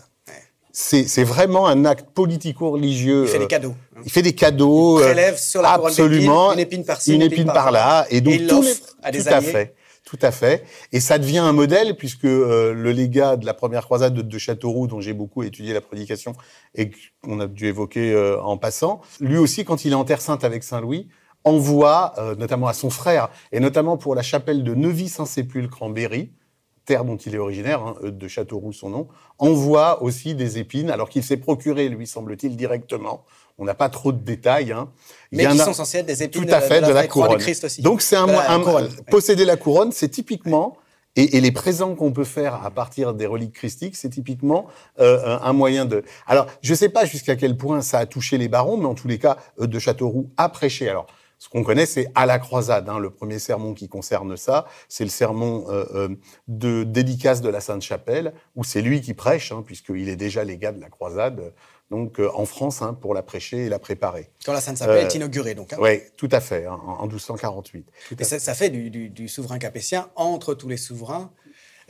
[0.78, 3.24] C'est vraiment un acte politico-religieux.
[3.24, 3.76] Il fait des cadeaux.
[3.96, 4.02] Hein.
[4.04, 5.00] Il fait des cadeaux.
[5.00, 8.06] Il prélève sur la absolument, une épine par-ci, une, épine par-là.
[8.10, 8.62] et donc, et tout,
[9.02, 9.74] à des tout à fait.
[10.18, 10.64] Tout à fait.
[10.94, 14.88] Et ça devient un modèle puisque euh, le légat de la première croisade de, Châteauroux,
[14.88, 16.34] dont j'ai beaucoup étudié la prédication
[16.74, 16.92] et
[17.22, 20.46] qu'on a dû évoquer euh, en passant, lui aussi, quand il est en Terre Sainte
[20.46, 21.10] avec Saint-Louis,
[21.44, 26.32] envoie, euh, notamment à son frère, et notamment pour la chapelle de Neuvy-Saint-Sépulcre en Berry,
[26.86, 29.08] terre dont il est originaire, hein, de Châteauroux son nom,
[29.38, 33.26] envoie aussi des épines, alors qu'il s'est procuré, lui semble-t-il, directement
[33.58, 34.72] on n'a pas trop de détails.
[34.72, 34.90] Hein.
[35.32, 37.38] Mais Il y qui sont censés être des épines tout à fait, de, la, couronne.
[37.38, 37.82] Christ aussi.
[37.82, 38.28] Donc c'est un,
[39.10, 40.78] posséder la couronne, c'est typiquement
[41.16, 44.68] et, les présents qu'on peut faire à partir des reliques christiques, c'est typiquement
[45.00, 46.04] euh, un moyen de.
[46.28, 48.96] Alors, je ne sais pas jusqu'à quel point ça a touché les barons, mais en
[48.96, 50.90] tous les cas, euh, de Châteauroux a prêché.
[50.90, 51.08] Alors,
[51.40, 52.90] ce qu'on connaît, c'est à la croisade.
[52.90, 56.10] Hein, le premier sermon qui concerne ça, c'est le sermon euh,
[56.50, 60.74] de dédicace de la Sainte-Chapelle, où c'est lui qui prêche, hein, puisqu'il est déjà légat
[60.74, 61.54] de la croisade
[61.92, 64.30] donc euh, en France hein, pour la prêcher et la préparer.
[64.46, 65.74] Quand la Sainte-Chapelle est euh, inaugurée, donc.
[65.74, 65.78] Hein.
[65.80, 67.88] Oui, tout à fait, hein, en, 1248.
[68.20, 71.32] et ça, fait du, souverain capétien, entre tous les souverains,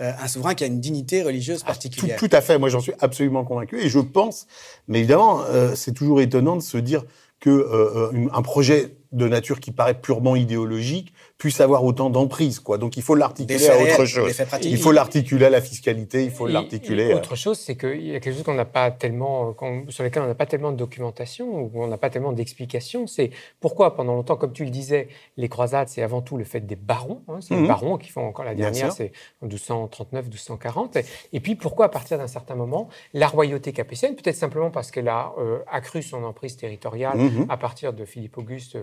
[0.01, 2.19] euh, un souverain qui a une dignité religieuse ah, particulière.
[2.19, 4.47] tout, à fait, moi j'en suis absolument convaincu, et je pense,
[4.87, 5.43] mais évidemment,
[5.75, 7.05] c'est toujours étonnant de se dire
[7.39, 12.77] que un projet de nature qui paraît purement idéologique puisse avoir autant d'emprise, quoi.
[12.77, 14.41] Donc il faut l'articuler à autre chose.
[14.63, 17.13] Il faut l'articuler à la fiscalité, il faut l'articuler.
[17.13, 19.53] Autre chose, c'est qu'il y a quelque chose qu'on n'a pas tellement,
[19.89, 23.05] sur lequel on n'a pas tellement de documentation ou on n'a pas tellement d'explications.
[23.07, 26.61] C'est pourquoi pendant longtemps, comme tu le disais, les croisades, c'est avant tout le fait
[26.61, 27.21] des barons.
[27.27, 27.67] Hein, c'est les mhm.
[27.67, 29.11] barons qui font encore la dernière, c'est
[29.41, 30.97] en 1239, 1240.
[31.33, 35.09] Et puis pourquoi à partir d'un certain moment, la royauté capétienne, peut-être simplement parce qu'elle
[35.09, 37.45] a euh, accru son emprise territoriale mhm.
[37.49, 38.77] à partir de Philippe Auguste,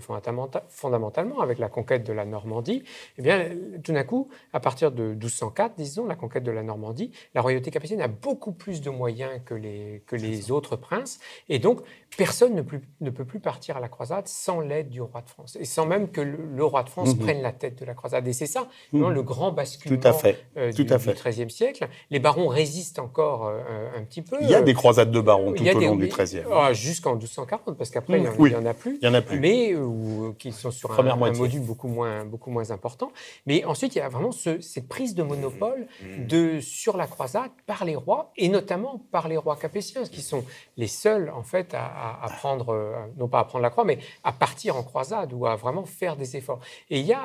[0.68, 2.82] fondamentalement avec la conquête de la Normandie,
[3.18, 3.48] eh bien,
[3.82, 7.70] tout d'un coup, à partir de 1204, disons, la conquête de la Normandie, la royauté
[7.70, 11.20] capétienne a beaucoup plus de moyens que les, que les autres princes.
[11.48, 11.80] Et donc,
[12.16, 12.62] personne ne,
[13.00, 15.56] ne, peut plus partir à la croisade sans l'aide du roi de France.
[15.60, 17.18] Et sans même que le, roi de France mhm.
[17.18, 18.26] prenne la tête de la croisade.
[18.26, 19.10] Et c'est ça, mhm.
[19.10, 20.44] le grand basculement Tout à fait.
[20.56, 21.88] Euh, Tout du, XIIIe siècle.
[22.10, 24.36] Les barons résistent encore euh, un petit peu.
[24.40, 26.44] Il y a des croisades de barons tout au long du XIIIe.
[26.50, 28.30] Ah, jusqu'en 1240, parce qu'après, il n'y en,
[28.66, 28.98] a plus.
[29.00, 29.40] Il y en a plus.
[29.40, 33.10] Mais euh, qui sont sur un, un, module beaucoup moins, beaucoup moins important.
[33.46, 36.26] Mais ensuite, il y a vraiment cette prise de monopole mhm.
[36.26, 40.44] de, sur la croisade par les rois, et notamment par les rois capétiens, qui sont
[40.76, 41.84] les seuls, en fait, à,
[42.26, 45.46] à prendre, euh, non pas à prendre la croix, mais à partir en croisade ou
[45.46, 46.60] à vraiment faire des efforts.
[46.90, 47.22] Et il y a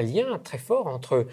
[0.00, 1.26] un lien très fort entre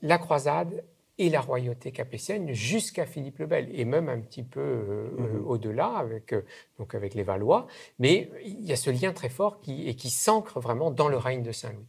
[0.00, 0.84] la croisade
[1.18, 5.46] et la royauté capétienne jusqu'à Philippe le Bel, et même un petit peu euh, mhm.
[5.46, 6.44] au-delà avec, euh,
[6.78, 7.66] donc avec les Valois.
[7.98, 11.16] Mais il y a ce lien très fort qui, et qui s'ancre vraiment dans le
[11.16, 11.86] règne de Saint-Louis.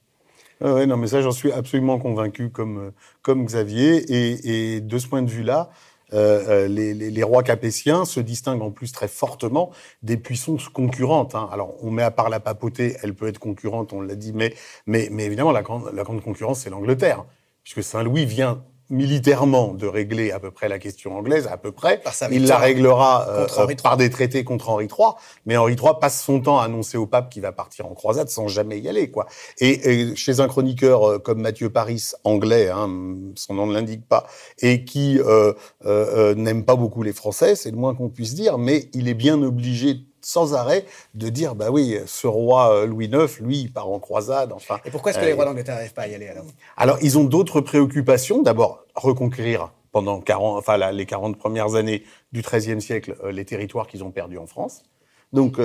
[0.61, 2.91] Oui, non, mais ça, j'en suis absolument convaincu comme,
[3.21, 4.05] comme Xavier.
[4.09, 5.69] Et, de ce point de vue-là,
[6.13, 9.71] euh, les, les, rois capétiens se distinguent en plus très fortement
[10.03, 11.35] des puissances concurrentes.
[11.35, 11.49] Hein.
[11.51, 14.53] Alors, on met à part la papauté, elle peut être concurrente, on l'a dit, mais,
[14.85, 17.25] mais, mais évidemment, la grande concurrence, c'est l'Angleterre,
[17.63, 18.63] puisque Saint-Louis vient
[18.93, 22.01] militairement de régler à peu près la question anglaise, à peu près.
[22.31, 25.09] Il la réglera euh, par des traités contre Henri III,
[25.45, 28.29] mais Henri III passe son temps à annoncer au pape qu'il va partir en croisade
[28.29, 29.09] sans jamais y aller.
[29.09, 29.25] quoi.
[29.59, 32.89] Et, chez un chroniqueur euh, comme Mathieu Paris, anglais, hein,
[33.35, 34.27] son nom ne l'indique pas,
[34.59, 38.89] et qui euh, n'aime pas beaucoup les Français, c'est le moins qu'on puisse dire, mais
[38.93, 43.39] il est bien obligé sans arrêt de dire bah oui, ce roi euh, Louis IX,
[43.39, 44.51] lui, il part en croisade.
[44.51, 44.79] Enfin.
[44.85, 46.45] Et pourquoi est-ce que les euh, rois d'Angleterre n'arrivent pas à y aller alors?
[46.77, 48.41] Alors, ils ont d'autres préoccupations.
[48.41, 53.87] D'abord, reconquérir pendant 40, enfin, les 40 premières années du XIIIe siècle euh, les territoires
[53.87, 54.83] qu'ils ont perdus en France.
[55.31, 55.59] Donc,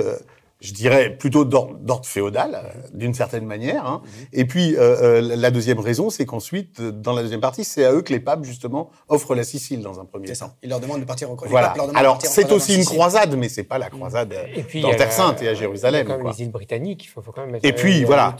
[0.61, 3.85] je dirais plutôt d'ordre féodal, euh, d'une certaine manière.
[3.85, 4.01] Hein.
[4.33, 7.93] Et puis, euh, euh, la deuxième raison, c'est qu'ensuite, dans la deuxième partie, c'est à
[7.93, 10.51] eux que les papes, justement, offrent la Sicile dans un premier temps.
[10.61, 11.73] Ils leur demandent de partir au Voilà.
[11.95, 14.35] Alors, c'est aussi une croisade, mais c'est pas la croisade
[14.73, 16.05] et dans Terre Sainte et à Jérusalem.
[16.05, 18.03] Il y a quand même les îles britanniques, il faut, quand même mettre Et puis,
[18.03, 18.35] voilà,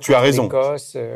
[0.00, 0.48] tu as raison.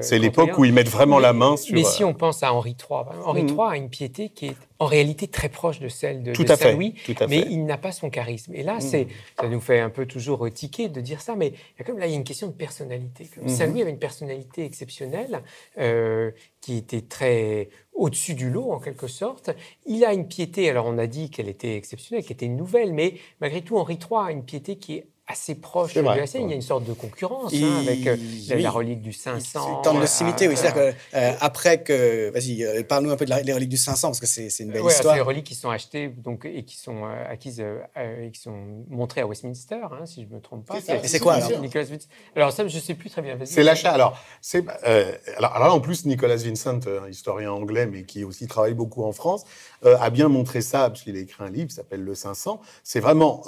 [0.01, 1.75] C'est l'époque où ils mettent vraiment la main sur...
[1.75, 4.87] Mais si on pense à Henri III, Henri III a une piété qui est en
[4.87, 6.95] réalité très proche de celle de, Saint-Louis,
[7.29, 8.55] mais il n'a pas son charisme.
[8.55, 9.07] Et là, c'est,
[9.39, 11.99] ça nous fait un peu toujours tiquer de dire ça, mais il y a comme
[11.99, 13.31] là, il y a une question de personnalité.
[13.41, 13.49] Mhm.
[13.49, 15.43] Saint-Louis avait une personnalité exceptionnelle
[15.79, 19.51] euh, qui était très au-dessus du lot en quelque sorte.
[19.87, 23.15] Il a une piété, alors on a dit qu'elle était exceptionnelle, qu'elle était nouvelle, mais
[23.41, 26.43] malgré tout, Henri III a une piété qui est assez proche de la scène.
[26.43, 28.17] Il y a une sorte de concurrence hein, avec euh,
[28.51, 29.81] la, relique du 500.
[29.83, 30.57] Tente de s'imiter, oui.
[30.57, 32.31] C'est-à-dire qu'après euh, que.
[32.31, 34.71] Vas-y, euh, parle-nous un peu de la, les reliques du 500, parce que c'est une
[34.71, 35.15] belle histoire.
[35.15, 39.23] C'est les reliques qui sont achetées donc, et qui sont acquises et qui sont montrées
[39.23, 40.79] à Westminster, hein, si je ne me trompe pas.
[40.79, 41.51] Et c'est quoi alors?
[42.37, 43.39] Alors, ça, je ne sais plus très bien.
[43.45, 43.93] C'est l'achat.
[43.93, 44.19] Alors,
[45.37, 49.13] alors, alors, là, en plus, Nicolas Vincent, historien anglais, mais qui aussi travaille beaucoup en
[49.13, 49.45] France,
[49.83, 52.61] a bien montré ça, parce qu'il a écrit un livre qui s'appelle Le 500.
[52.83, 53.43] C'est vraiment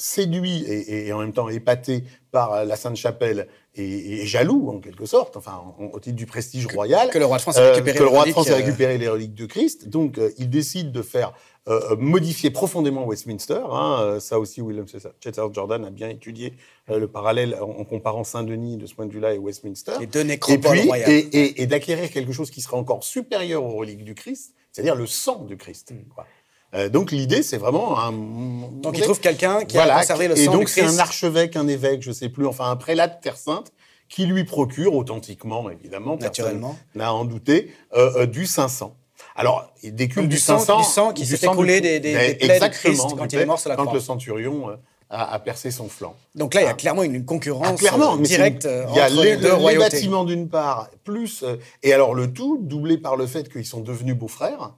[0.00, 5.62] séduit et, en même temps épaté par la Sainte-Chapelle et, jaloux en quelque sorte, enfin
[5.78, 8.24] au titre du prestige royal, que le roi de France a récupéré, que le roi
[8.24, 9.88] de France a récupéré les reliques de Christ.
[9.88, 11.32] Donc euh, il décide de faire
[11.68, 13.60] euh, modifier profondément Westminster.
[13.70, 16.54] Hein, ça aussi, William Chetard Jordan a bien étudié
[16.88, 19.92] euh, le parallèle en, comparant Saint-Denis de ce point de vue-là et Westminster.
[20.00, 23.76] Les deux nécropoles et puis, Et, et, d'acquérir quelque chose qui serait encore supérieur aux
[23.76, 25.92] reliques du Christ, c'est-à-dire le sang du Christ.
[25.92, 26.08] Mm.
[26.14, 26.26] Quoi.
[26.74, 28.12] Euh, donc l'idée, c'est vraiment un.
[28.12, 31.68] Donc il trouve quelqu'un qui a conservé le sang Et donc c'est un archevêque, un
[31.68, 33.72] évêque, je sais plus, enfin un prélat de Terre Sainte,
[34.08, 38.94] qui lui procure authentiquement, évidemment, naturellement, n'a en douté, euh, euh, du 500.
[39.36, 43.06] Alors, il décule du, 500, du sang qui s'est écoulé des, des, plaies de Christ
[43.16, 43.86] quand il est mort sur la croix.
[43.86, 44.76] Quand le centurion
[45.08, 46.14] a, percé son flanc.
[46.34, 46.74] Donc là, il y a ah.
[46.74, 50.48] clairement une concurrence ah, clairement, directe il y a entre les, deux les bâtiments d'une
[50.48, 51.44] part, plus
[51.82, 54.72] et alors le tout doublé par le fait qu'ils sont devenus beaux-frères.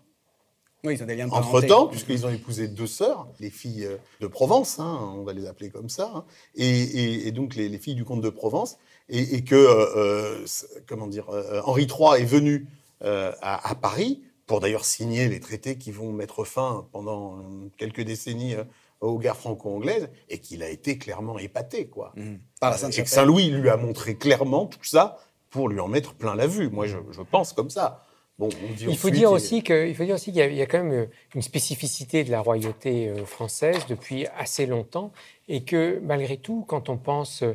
[0.85, 3.99] Oui, ils ont des liens de Entre-temps, puisqu'ils ont épousé deux sœurs, les filles euh,
[4.21, 6.25] de Provence, hein, on va les appeler comme ça, hein,
[6.57, 8.79] et, donc les, filles du comte de Provence,
[9.09, 10.47] et, que, euh, euh,
[10.89, 11.27] comment dire,
[11.67, 12.67] Henri III est venu
[13.01, 17.39] à, Paris pour d'ailleurs signer les traités qui vont mettre fin pendant
[17.77, 18.55] quelques décennies
[19.01, 22.13] aux guerres franco-anglaises, et qu'il a été clairement épaté, quoi.
[22.17, 22.35] Mmh.
[22.93, 25.19] et que Saint-Louis lui a montré clairement tout ça
[25.51, 26.71] pour lui en mettre plein la vue.
[26.71, 28.03] Moi, je pense comme ça
[28.41, 31.43] il, faut dire aussi qu'il faut dire aussi qu'il y, a quand même euh, une
[31.43, 35.13] spécificité de la royauté euh, française depuis assez longtemps
[35.49, 37.55] et que malgré tout, quand on pense euh,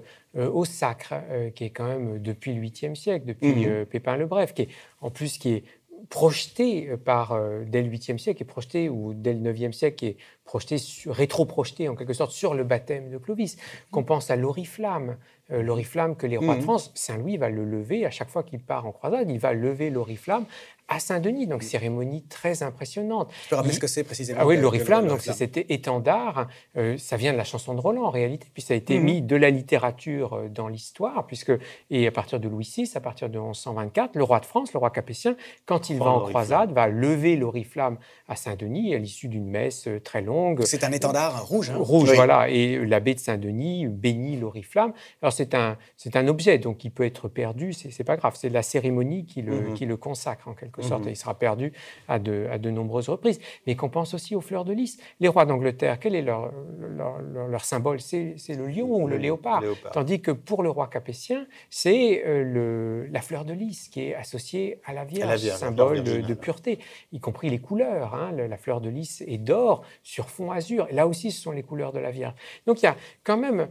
[0.52, 1.16] au sacre,
[1.56, 3.86] qui est quand même depuis le 8e siècle, depuis mhm.
[3.86, 4.70] Pépin le Bref, qui est
[5.02, 5.64] en plus qui est
[6.10, 10.18] projeté par dès le 8e siècle, est projeté ou dès le 9e siècle, qui est
[10.46, 13.58] projeté rétro-projeté en quelque sorte sur le baptême de Clovis,
[13.90, 15.18] qu'on pense à l'oriflamme,
[15.52, 16.64] euh, l'oriflamme que les rois de Mhm.
[16.64, 16.92] France.
[16.96, 20.46] Saint-Louis va le lever à chaque fois qu'il part en croisade, il va lever l'oriflamme
[20.88, 21.48] à Saint-Denis.
[21.48, 23.30] Donc, cérémonie très impressionnante.
[23.44, 26.48] Tu peux rappeler ce que c'est précisément Ah oui, l'oriflamme, donc c'est cet étendard.
[26.78, 29.04] euh, ça vient de la chanson de Roland en réalité, puis ça a été Mhm.
[29.06, 31.52] mis de la littérature euh, dans l'histoire, puisque
[31.90, 34.80] et à partir de Louis VI, à partir de 1124, le roi de France, le
[34.80, 35.36] roi capétien,
[35.66, 40.00] quand il va en croisade, va lever l'oriflamme à Saint-Denis à l'issue d'une messe euh,
[40.00, 40.64] très longue.
[40.66, 41.70] C'est un étendard rouge.
[41.70, 41.78] hein.
[41.80, 42.16] Rouge, Oui.
[42.16, 42.50] voilà.
[42.50, 44.94] Et l'abbé de Saint-Denis bénit l'oriflamme.
[45.22, 48.36] Alors, c'est un, c'est un objet, donc il peut être perdu, c'est, c'est pas grave.
[48.38, 49.74] C'est la cérémonie qui le, Mhm.
[49.74, 51.02] qui le consacre, en quelque sorte.
[51.04, 51.10] Mhm.
[51.10, 51.74] Et il sera perdu
[52.08, 53.40] à de, à de nombreuses reprises.
[53.66, 54.98] Mais qu'on pense aussi aux fleurs de lys.
[55.20, 58.00] Les rois d'Angleterre, quel est leur, leur, leur- leur symbole?
[58.00, 59.62] C'est, le lion ou le léopard.
[59.62, 59.92] Léopard.
[59.92, 64.80] Tandis que pour le roi capétien, c'est euh, la fleur de lys qui est associée
[64.86, 66.80] à la Vierge, À la Vierge, symbole de, pureté,
[67.12, 68.14] y compris les couleurs.
[68.16, 68.32] hein.
[68.32, 70.88] La fleur de lys est d'or sur fond azur.
[70.90, 72.34] Et là aussi, ce sont les couleurs de la Vierge.
[72.66, 73.68] Donc il y a quand même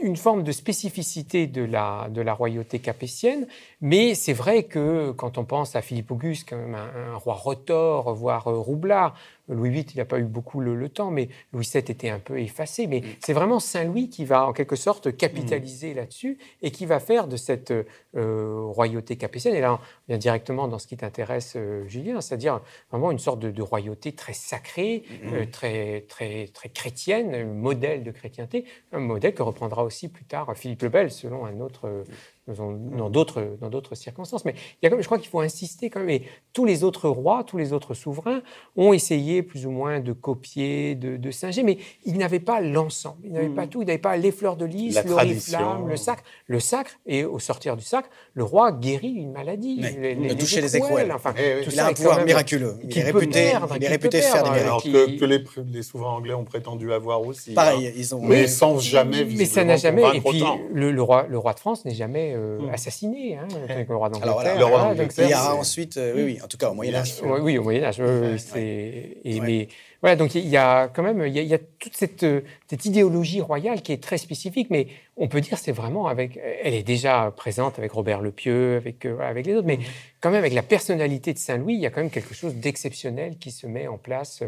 [0.00, 3.46] une forme de spécificité de la, royauté capétienne,
[3.80, 8.58] mais c'est vrai que quand on pense à Philippe Auguste, un roi retors, voire euh,
[8.58, 9.14] roublard,
[9.48, 12.18] Louis VIII, il n'a pas eu beaucoup le, le temps, mais Louis VII était un
[12.18, 12.86] peu effacé.
[12.86, 17.26] Mais c'est vraiment Saint-Louis qui va en quelque sorte capitaliser là-dessus et qui va faire
[17.28, 17.72] de cette
[18.16, 19.78] euh, royauté capétienne, et là on
[20.08, 24.12] vient directement dans ce qui t'intéresse, euh, Julien, c'est-à-dire vraiment une sorte de, de royauté
[24.12, 29.82] très sacrée, euh, très, très, très chrétienne, un modèle de chrétienté, un modèle que reprendra
[29.84, 32.04] aussi plus tard Philippe le Bel, selon un autre,
[32.48, 34.44] dans d'autres dans d'autres circonstances.
[34.44, 36.10] Mais il y a quand même, je crois qu'il faut insister quand même.
[36.10, 36.22] Et
[36.52, 38.42] tous les autres rois, tous les autres souverains
[38.76, 43.18] ont essayé plus ou moins de copier, de, de singer, mais ils n'avaient pas l'ensemble.
[43.24, 43.82] Ils n'avaient pas tout.
[43.82, 45.86] Ils n'avaient pas les fleurs de lys, La l'oriflamme, tradition.
[45.86, 46.22] le sacre.
[46.46, 49.80] Le sacre, et au sortir du sacre, le roi guérit une maladie.
[49.80, 51.12] Les écrouelles.
[51.12, 51.64] Enfin, Eh oui.
[51.64, 52.74] tout Il ça a un pouvoir même- miraculeux.
[52.82, 54.64] Il est réputé, perdre, il est réputé faire des miracles.
[54.64, 57.54] Alors qui- que, que les, souverains anglais ont prétendu avoir aussi.
[57.54, 57.92] Pareil, hein.
[57.96, 58.22] ils ont.
[58.22, 60.02] Mais sans jamais Mais ça n'a jamais.
[60.16, 62.70] Et puis, le roi, le roi de France n'est jamais euh, Mm.
[62.70, 64.58] assassiné, hein, avec le roi d'Angleterre.
[64.58, 66.94] Le roi d'Angleterre, Il y c'est- ensuite, euh, oui, oui, en tout cas au Moyen
[66.94, 67.14] Âge.
[67.22, 67.98] Oui, au Moyen Âge.
[68.00, 69.46] oui, oui, Ouais, c'est- et- Ouais.
[69.46, 69.68] Mais
[70.00, 72.84] voilà, donc il y a quand même, il y a, a toute cette, euh, cette
[72.84, 76.82] idéologie royale qui est très spécifique, mais on peut dire c'est vraiment avec, elle est
[76.82, 79.78] déjà présente avec Robert le Pieux, avec avec les autres, mais
[80.20, 82.54] quand même avec la personnalité de Saint Louis, il y a quand même quelque chose
[82.56, 84.42] d'exceptionnel qui se met en place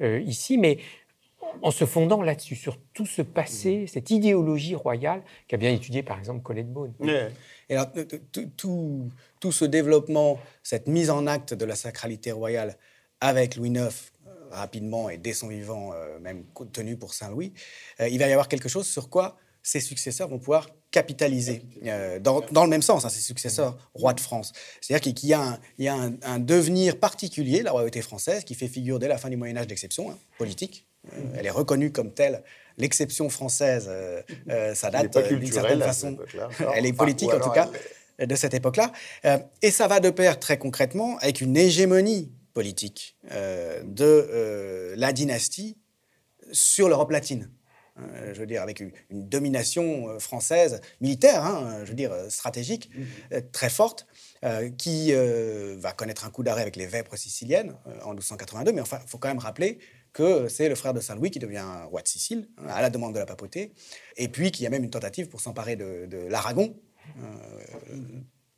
[0.00, 0.78] euh, ici, mais
[1.62, 6.18] en se fondant là-dessus, sur tout ce passé, cette idéologie royale qu'a bien étudié par
[6.18, 6.94] exemple Colette Beaune.
[7.68, 7.88] Et alors,
[8.56, 9.08] tout-
[9.52, 12.76] ce développement, cette mise en acte de la sacralité royale
[13.20, 13.78] avec Louis IX,
[14.26, 17.52] euh, rapidement et dès son vivant, euh, même tenu pour Saint-Louis,
[18.00, 22.18] euh, il va y avoir quelque chose sur quoi ses successeurs vont pouvoir capitaliser, euh,
[22.18, 24.52] dans, dans le même sens, hein, ses successeurs rois de France.
[24.80, 28.42] C'est-à-dire qu'il y a, un, il y a un, un devenir particulier la royauté française
[28.44, 30.86] qui fait figure dès la fin du Moyen Âge d'exception, hein, politique.
[31.12, 32.42] Euh, elle est reconnue comme telle.
[32.78, 36.16] L'exception française, euh, euh, ça date d'une certaine façon.
[36.74, 37.68] Elle est politique en tout cas
[38.18, 38.92] elle de cette époque-là.
[39.24, 45.78] Euh, et ça va de pair très concrètement avec une hégémonie politique de la dynastie
[46.52, 47.50] sur l'Europe latine.
[48.32, 52.90] Je veux dire, avec une, une domination française militaire, hein, je veux dire, stratégique,
[53.32, 54.06] euh, très forte,
[54.42, 58.72] euh, qui euh, va connaître un coup d'arrêt avec les Vêpres siciliennes euh, en 1282.
[58.72, 59.78] Mais enfin, il faut quand même rappeler
[60.12, 63.14] que c'est le frère de Saint-Louis qui devient roi de Sicile, hein, à la demande
[63.14, 63.72] de la papauté,
[64.16, 66.76] et puis qu'il y a même une tentative pour s'emparer de, de l'Aragon,
[67.18, 67.96] euh,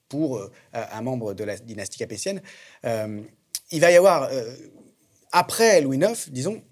[0.09, 2.43] pour euh, un membre de la dynastie capétienne.
[2.85, 3.23] Euh,
[3.71, 4.55] il va y avoir, euh,
[5.33, 6.63] après Louis IX, disons,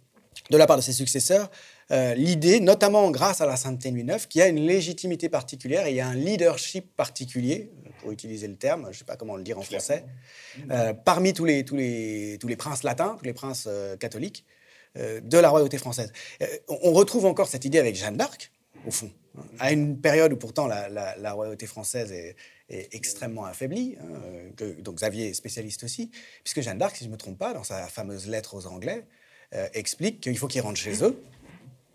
[0.50, 1.50] de la part de ses successeurs,
[1.90, 5.28] euh, l'idée, notamment grâce à la sainteté de Louis IX, qu'il y a une légitimité
[5.28, 9.04] particulière et il y a un leadership particulier, pour utiliser le terme, je ne sais
[9.04, 10.04] pas comment le dire en français,
[10.70, 14.44] euh, parmi tous les, tous, les, tous les princes latins, tous les princes euh, catholiques
[14.96, 16.12] de la royauté française.
[16.42, 18.50] Euh, on, retrouve encore cette idée avec Jeanne d'Arc,
[18.86, 22.34] au fond, hein, à une période où pourtant la, la- la royauté française est,
[22.68, 26.10] est extrêmement affaiblie, hein, euh, que- donc Xavier est spécialiste aussi,
[26.42, 29.04] puisque Jeanne d'Arc, si je ne me trompe pas, dans sa fameuse lettre aux Anglais,
[29.54, 31.20] euh, explique qu'il faut qu'ils rentrent chez eux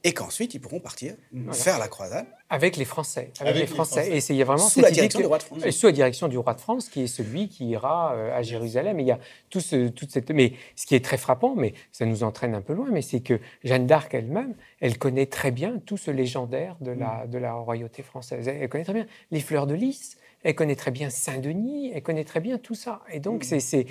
[0.06, 1.16] et qu'ensuite ils pourront partir
[1.52, 3.32] faire la croisade Avec les Français.
[3.40, 4.02] Avec, Avec les les Français.
[4.02, 4.16] Français.
[4.18, 5.70] Et c'est il y a vraiment Sous la direction que- du roi de France.
[5.72, 9.00] Sous la direction du roi de France, qui est celui qui ira euh, à Jérusalem.
[9.00, 10.30] Et il y a tout ce, toute cette.
[10.30, 13.20] Mais ce qui est très frappant, mais ça nous entraîne un peu loin, mais c'est
[13.20, 17.54] que Jeanne d'Arc elle-même, elle connaît très bien tout ce légendaire de la, de la
[17.54, 18.48] royauté française.
[18.48, 20.18] Elle connaît très bien les fleurs de lys.
[20.46, 23.02] Elle connaît très bien Saint-Denis, elle connaît très bien tout ça.
[23.12, 23.88] Et donc, c'est, c'est,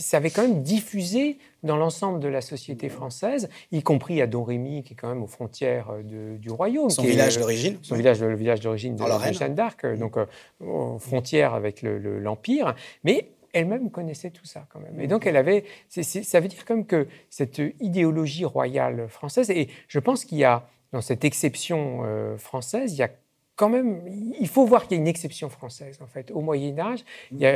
[0.00, 4.82] ça avait quand même diffusé dans l'ensemble de la société française, y compris à Domrémy,
[4.82, 6.88] qui est quand même aux frontières euh, de- du royaume.
[6.90, 7.78] son qui village d'origine.
[7.82, 9.02] son village, le village d'origine de,
[9.38, 10.24] Jeanne d'Arc, euh, donc euh,
[10.60, 12.74] aux frontières avec le- le- l'Empire,
[13.04, 14.98] mais elle-même connaissait tout ça quand même.
[15.00, 19.50] Et donc elle avait, c'est- c'est- ça veut dire comme que cette idéologie royale française,
[19.50, 23.10] et je pense qu'il y a dans cette exception euh, française, il y a
[23.56, 24.02] quand même,
[24.40, 26.32] il faut voir qu'il y a une exception française, en fait.
[26.32, 27.04] Au Moyen-Âge,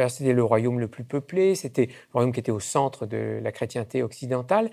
[0.09, 3.51] c'était le royaume le plus peuplé, c'était le royaume qui était au centre de la
[3.51, 4.71] chrétienté occidentale,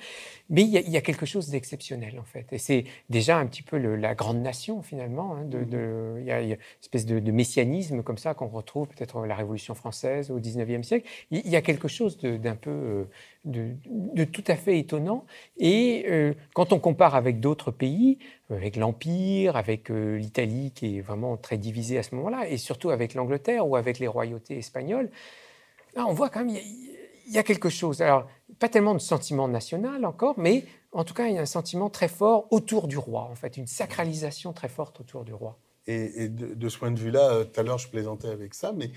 [0.49, 2.45] mais il y a, quelque chose d'exceptionnel, en fait.
[2.51, 5.35] Et c'est déjà un petit peu la grande nation, finalement.
[5.35, 9.35] Hein, de, il, y a, une espèce de, messianisme comme ça qu'on retrouve peut-être la
[9.35, 11.09] Révolution française au XIXe siècle.
[11.31, 12.69] Il y a quelque chose d'un peu...
[12.69, 13.03] Euh,
[13.45, 15.25] de, tout à fait étonnant.
[15.57, 18.17] Et euh, quand on compare avec d'autres pays,
[18.51, 22.57] euh, avec l'Empire, avec euh, l'Italie qui est vraiment très divisée à ce moment-là, et
[22.57, 25.09] surtout avec l'Angleterre ou avec les royautés espagnoles,
[25.95, 26.55] on voit quand même
[27.27, 28.01] il y, a quelque chose.
[28.01, 28.27] Alors,
[28.59, 31.89] pas tellement de sentiment national encore, mais en tout cas, il y a un sentiment
[31.89, 35.57] très fort autour du roi, en fait, une sacralisation très forte autour du roi.
[35.87, 38.89] Et, de, de, ce point de vue-là, tout à l'heure, je plaisantais avec ça, mais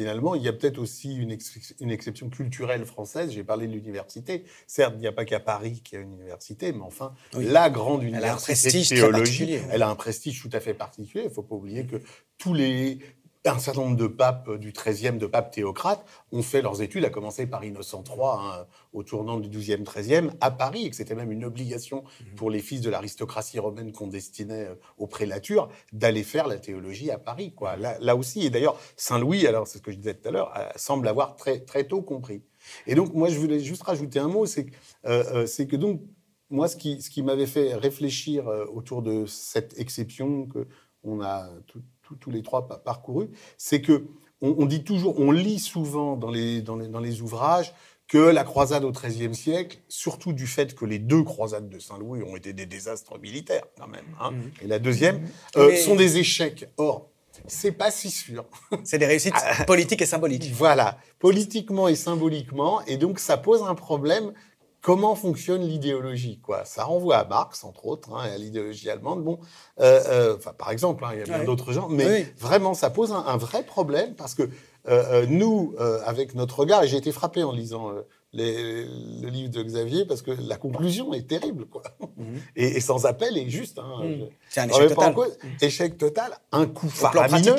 [0.00, 1.36] finalement, il y a peut-être aussi une,
[1.80, 3.32] une, exception culturelle française.
[3.32, 4.44] J'ai parlé de l'université.
[4.66, 7.68] Certes, il n'y a pas qu'à Paris qu'il y a une université, mais enfin, la
[7.68, 11.24] grande université de théologie, elle a un prestige tout à fait particulier.
[11.24, 11.96] Il ne faut pas oublier que
[12.38, 13.00] tous les,
[13.46, 17.10] un certain nombre de papes du XIIIe, de papes théocrates, ont fait leurs études, à
[17.10, 21.14] commencer par Innocent III, hein, au tournant du XIIe, XIIIe, à Paris, et que c'était
[21.14, 22.34] même une obligation mhm.
[22.34, 27.10] pour les fils de l'aristocratie romaine qu'on destinait euh, aux prélatures d'aller faire la théologie
[27.10, 27.54] à Paris.
[27.54, 27.76] Quoi.
[27.76, 30.68] Là, aussi, et d'ailleurs, Saint-Louis, alors c'est ce que je disais tout à l'heure, euh,
[30.76, 32.42] semble avoir très, très tôt compris.
[32.86, 34.76] Et donc, moi, je voulais juste rajouter un mot, c'est que,
[35.06, 36.02] euh, que donc,
[36.50, 40.66] moi, ce qui, ce qui m'avait fait réfléchir autour de cette exception que
[41.02, 41.82] on a tout,
[42.14, 44.06] tous les trois parcourus, c'est que
[44.42, 47.74] on, dit toujours, on lit souvent dans les, dans les, ouvrages
[48.08, 52.22] que la croisade au XIIIe siècle, surtout du fait que les deux croisades de Saint-Louis
[52.22, 54.50] ont été des désastres militaires quand même, hein, mmh.
[54.62, 55.28] et la deuxième, mmh.
[55.58, 56.66] euh, sont des échecs.
[56.78, 57.10] Or,
[57.46, 58.44] c'est pas si sûr.
[58.84, 59.64] C'est des réussites ah.
[59.64, 60.50] politiques et symboliques.
[60.52, 64.32] Voilà, politiquement et symboliquement, et donc ça pose un problème
[64.80, 69.22] comment fonctionne l'idéologie quoi Ça renvoie à Marx, entre autres, hein, et à l'idéologie allemande.
[69.22, 69.38] Bon,
[69.80, 72.90] euh, euh, enfin, par exemple, hein, il y a bien d'autres gens, mais vraiment, ça
[72.90, 74.48] pose un, vrai problème parce que
[74.88, 75.74] euh, nous,
[76.04, 77.92] avec notre regard, et j'ai été frappé en lisant
[78.32, 81.82] le livre de Xavier parce que la conclusion est terrible, quoi.
[82.16, 82.40] Mhm.
[82.56, 83.78] et, sans appel et juste.
[83.78, 84.28] Hein, mhm.
[84.48, 85.14] C'est un échec total.
[85.60, 87.56] échec total, un coup faramineux.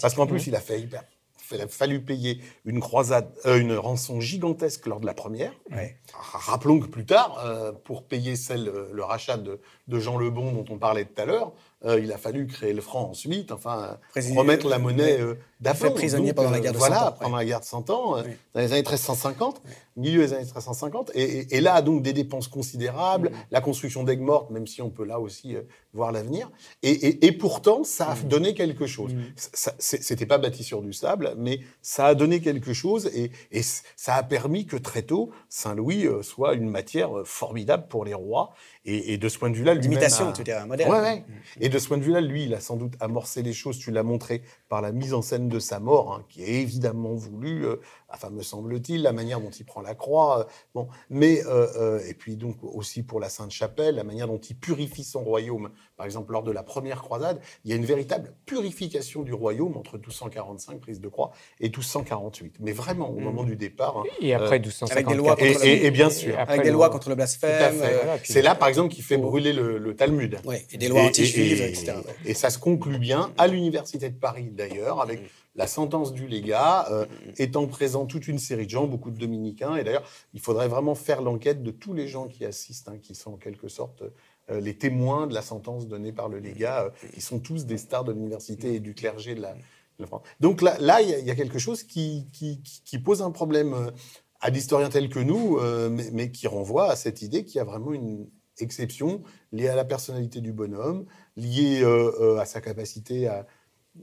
[0.00, 1.02] Parce qu'en plus, il a fait hyper
[1.68, 5.52] fallu payer une croisade, euh, une rançon gigantesque lors de la première.
[6.14, 10.52] Rappelons que plus tard, euh, pour payer celle, euh, le rachat de, de Jean Lebon
[10.52, 11.52] dont on parlait tout à l'heure,
[11.84, 13.98] il a fallu créer le franc ensuite, enfin
[14.34, 15.20] remettre la monnaie
[15.60, 15.92] d'aplomb.
[15.92, 18.82] prisonnier pendant la guerre de voilà, pendant la guerre de 100 ans, dans les années
[18.82, 19.62] 1350,
[19.98, 21.10] milieu des années 1350.
[21.14, 25.04] Et, et, là, donc, des dépenses considérables, la construction d'aigues mortes, même si on peut
[25.04, 25.56] là aussi
[25.92, 26.50] voir l'avenir.
[26.82, 29.12] Et, et, pourtant, ça a donné quelque chose.
[29.78, 33.30] C'était pas bâti sur du sable, mais ça a donné quelque chose et,
[33.96, 38.14] ça a permis que très tôt, Saint-Louis euh, soit une matière euh, formidable pour les
[38.14, 38.54] rois.
[38.84, 40.90] Et, de ce point de vue-là, l'imitation, tu dirais, moderne.
[40.90, 41.24] Ouais, ouais.
[41.60, 43.78] Et de ce point de vue-là, lui, il a sans doute amorcé les choses.
[43.78, 44.40] Tu l'as montré
[44.70, 47.66] par la mise en scène de sa mort, hein, qui est évidemment voulue.
[47.66, 47.76] Euh,
[48.08, 50.46] enfin, me semble-t-il, la manière dont il prend la croix.
[50.74, 51.42] bon, mais
[52.06, 55.70] et puis donc aussi pour la Sainte Chapelle, la manière dont il purifie son royaume.
[55.96, 59.76] Par exemple, lors de la première croisade, il y a une véritable purification du royaume
[59.76, 62.56] entre 1245 prise de croix et 1248.
[62.60, 63.46] Mais vraiment au moment mm.
[63.46, 63.98] du départ.
[63.98, 64.92] Hein, et après 1254.
[64.92, 66.38] Avec des lois contre et, et, bien sûr.
[66.38, 67.80] avec des lois contre le blasphème.
[67.82, 70.38] Euh, c'est là, par exemple, qu'il fait brûler le, Talmud.
[70.44, 71.94] Oui, et des lois anti-juives, etc.
[72.24, 75.20] Et ça se conclut bien à l'université de Paris d'ailleurs avec
[75.54, 79.76] la sentence du légat, euh, étant présent toute une série de gens, beaucoup de dominicains.
[79.76, 83.14] Et d'ailleurs, il faudrait vraiment faire l'enquête de tous les gens qui assistent, hein, qui
[83.14, 84.02] sont en quelque sorte
[84.50, 87.76] euh, les témoins de la sentence donnée par le légat, euh, qui sont tous des
[87.76, 89.54] stars de l'université et du clergé de la,
[90.06, 90.22] France.
[90.40, 92.28] Donc là, il y, a quelque chose qui,
[93.04, 93.90] pose un problème euh,
[94.40, 95.58] à l'historien tel que nous,
[96.12, 99.84] mais, qui renvoie à cette idée qu'il y a vraiment une exception liée à la
[99.84, 101.04] personnalité du bonhomme,
[101.36, 101.82] liée
[102.38, 103.44] à sa capacité à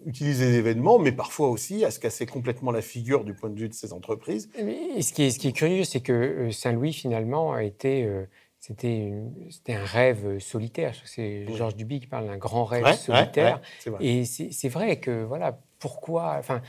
[0.05, 3.59] utiliser les événements, mais parfois aussi à se casser complètement la figure du point de
[3.59, 4.49] vue de ses entreprises.
[4.57, 8.07] Et ce, qui est, ce qui est curieux, c'est que Saint-Louis, finalement, a été
[8.65, 10.95] c'était un rêve solitaire.
[11.05, 13.61] C'est Georges Duby qui parle d'un grand rêve solitaire.
[13.99, 16.37] et c'est vrai que, voilà, pourquoi.
[16.39, 16.61] Enfin,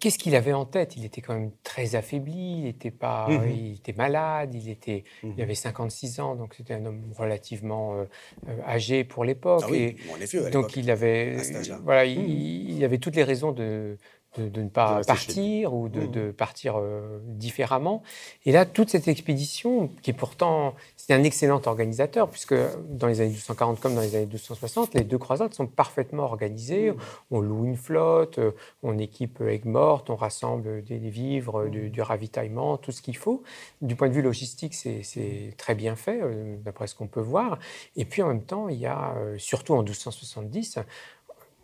[0.00, 0.96] Qu'est-ce qu'il avait en tête?
[0.96, 5.04] Il était quand même très affaibli, il était, pas, mmh il était malade, il, était,
[5.22, 8.04] il mmh avait 56 ans, donc c'était un homme relativement euh,
[8.48, 9.62] euh, âgé pour l'époque.
[9.64, 11.36] Ah oui, et, donc il avait,
[11.84, 13.96] voilà, il, il, avait toutes les raisons de,
[14.38, 16.32] de, ne pas partir ou de, mmh.
[16.32, 18.02] partir euh, différemment.
[18.44, 22.54] Et là, toute cette expédition, qui est pourtant, c'est un excellent organisateur, puisque
[22.88, 26.90] dans les années 1240 comme dans les années 1260, les deux croisades sont parfaitement organisées.
[26.90, 26.96] Mmh.
[27.30, 31.90] On loue une flotte, euh, on équipe Aigues-Mortes, on rassemble des, vivres, mmh.
[31.90, 33.42] du, ravitaillement, tout ce qu'il faut.
[33.82, 37.58] Du point de vue logistique, c'est très bien fait, euh, d'après ce qu'on peut voir.
[37.96, 40.78] Et puis en même temps, il y a, surtout en 1270,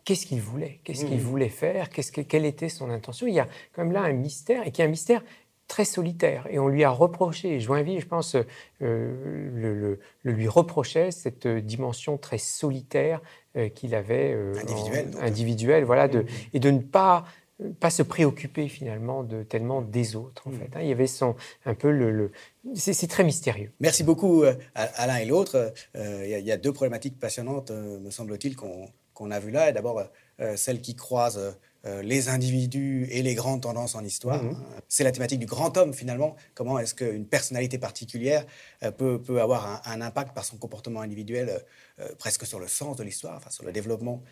[0.04, 0.80] qu'est-ce qu'il voulait?
[0.84, 1.20] Qu'est-ce qu'il mmh.
[1.20, 1.90] voulait faire?
[1.90, 3.26] Qu'est-ce que, Quelle était son intention?
[3.26, 5.22] Il y a quand même là un mystère, et qui est un mystère
[5.68, 6.46] très solitaire.
[6.50, 8.44] Et on lui a reproché, Joinville, je pense, euh,
[8.82, 13.22] le, lui reprochait cette dimension très solitaire
[13.56, 14.34] euh, qu'il avait.
[14.34, 14.52] Euh,
[15.20, 15.84] individuelle.
[15.84, 16.26] voilà, de, mmh.
[16.54, 17.24] et de ne pas
[17.78, 20.58] pas se préoccuper finalement de tellement des autres en mmh.
[20.58, 20.70] fait.
[20.74, 20.80] Hein.
[20.82, 22.32] Il y avait son un peu le,
[22.74, 23.70] c'est très mystérieux.
[23.78, 24.42] Merci beaucoup
[24.74, 25.72] à, l'un et l'autre.
[25.94, 28.88] il y, a deux problématiques passionnantes, me semble-t-il, qu'on
[29.30, 29.72] a vues là.
[29.72, 30.02] D'abord
[30.56, 31.54] celle qui croise
[31.84, 34.40] euh, les individus et les grandes tendances en histoire.
[34.40, 34.56] Mhm.
[34.88, 36.36] C'est la thématique du grand homme finalement.
[36.54, 38.46] Comment est-ce qu'une personnalité particulière
[38.84, 41.60] euh, peut, peut, avoir un, impact par son comportement individuel
[41.98, 44.22] euh, presque sur le sens de l'histoire, enfin, sur le développement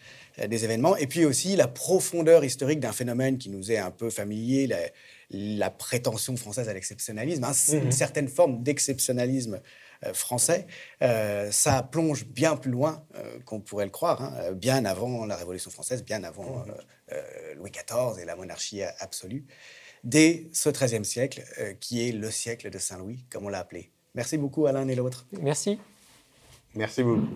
[0.47, 0.97] des événements.
[0.97, 4.72] Et puis aussi la profondeur historique d'un phénomène qui nous est un peu familier,
[5.31, 7.53] la, prétention française à l'exceptionnalisme, hein.
[7.72, 7.91] une mhm.
[7.91, 9.59] certaine forme d'exceptionnalisme euh,
[10.12, 10.66] français,
[11.03, 15.36] euh, ça plonge bien plus loin euh, qu'on pourrait le croire, hein, bien avant la
[15.36, 16.64] Révolution française, bien avant
[17.57, 19.44] Louis XIV et la monarchie absolue,
[20.05, 21.42] dès ce XIIIe siècle,
[21.80, 23.90] qui est le siècle de Saint-Louis, comme on l'a appelé.
[24.14, 25.26] Merci beaucoup à l'un et l'autre.
[25.40, 25.78] Merci.
[26.74, 27.26] Merci beaucoup.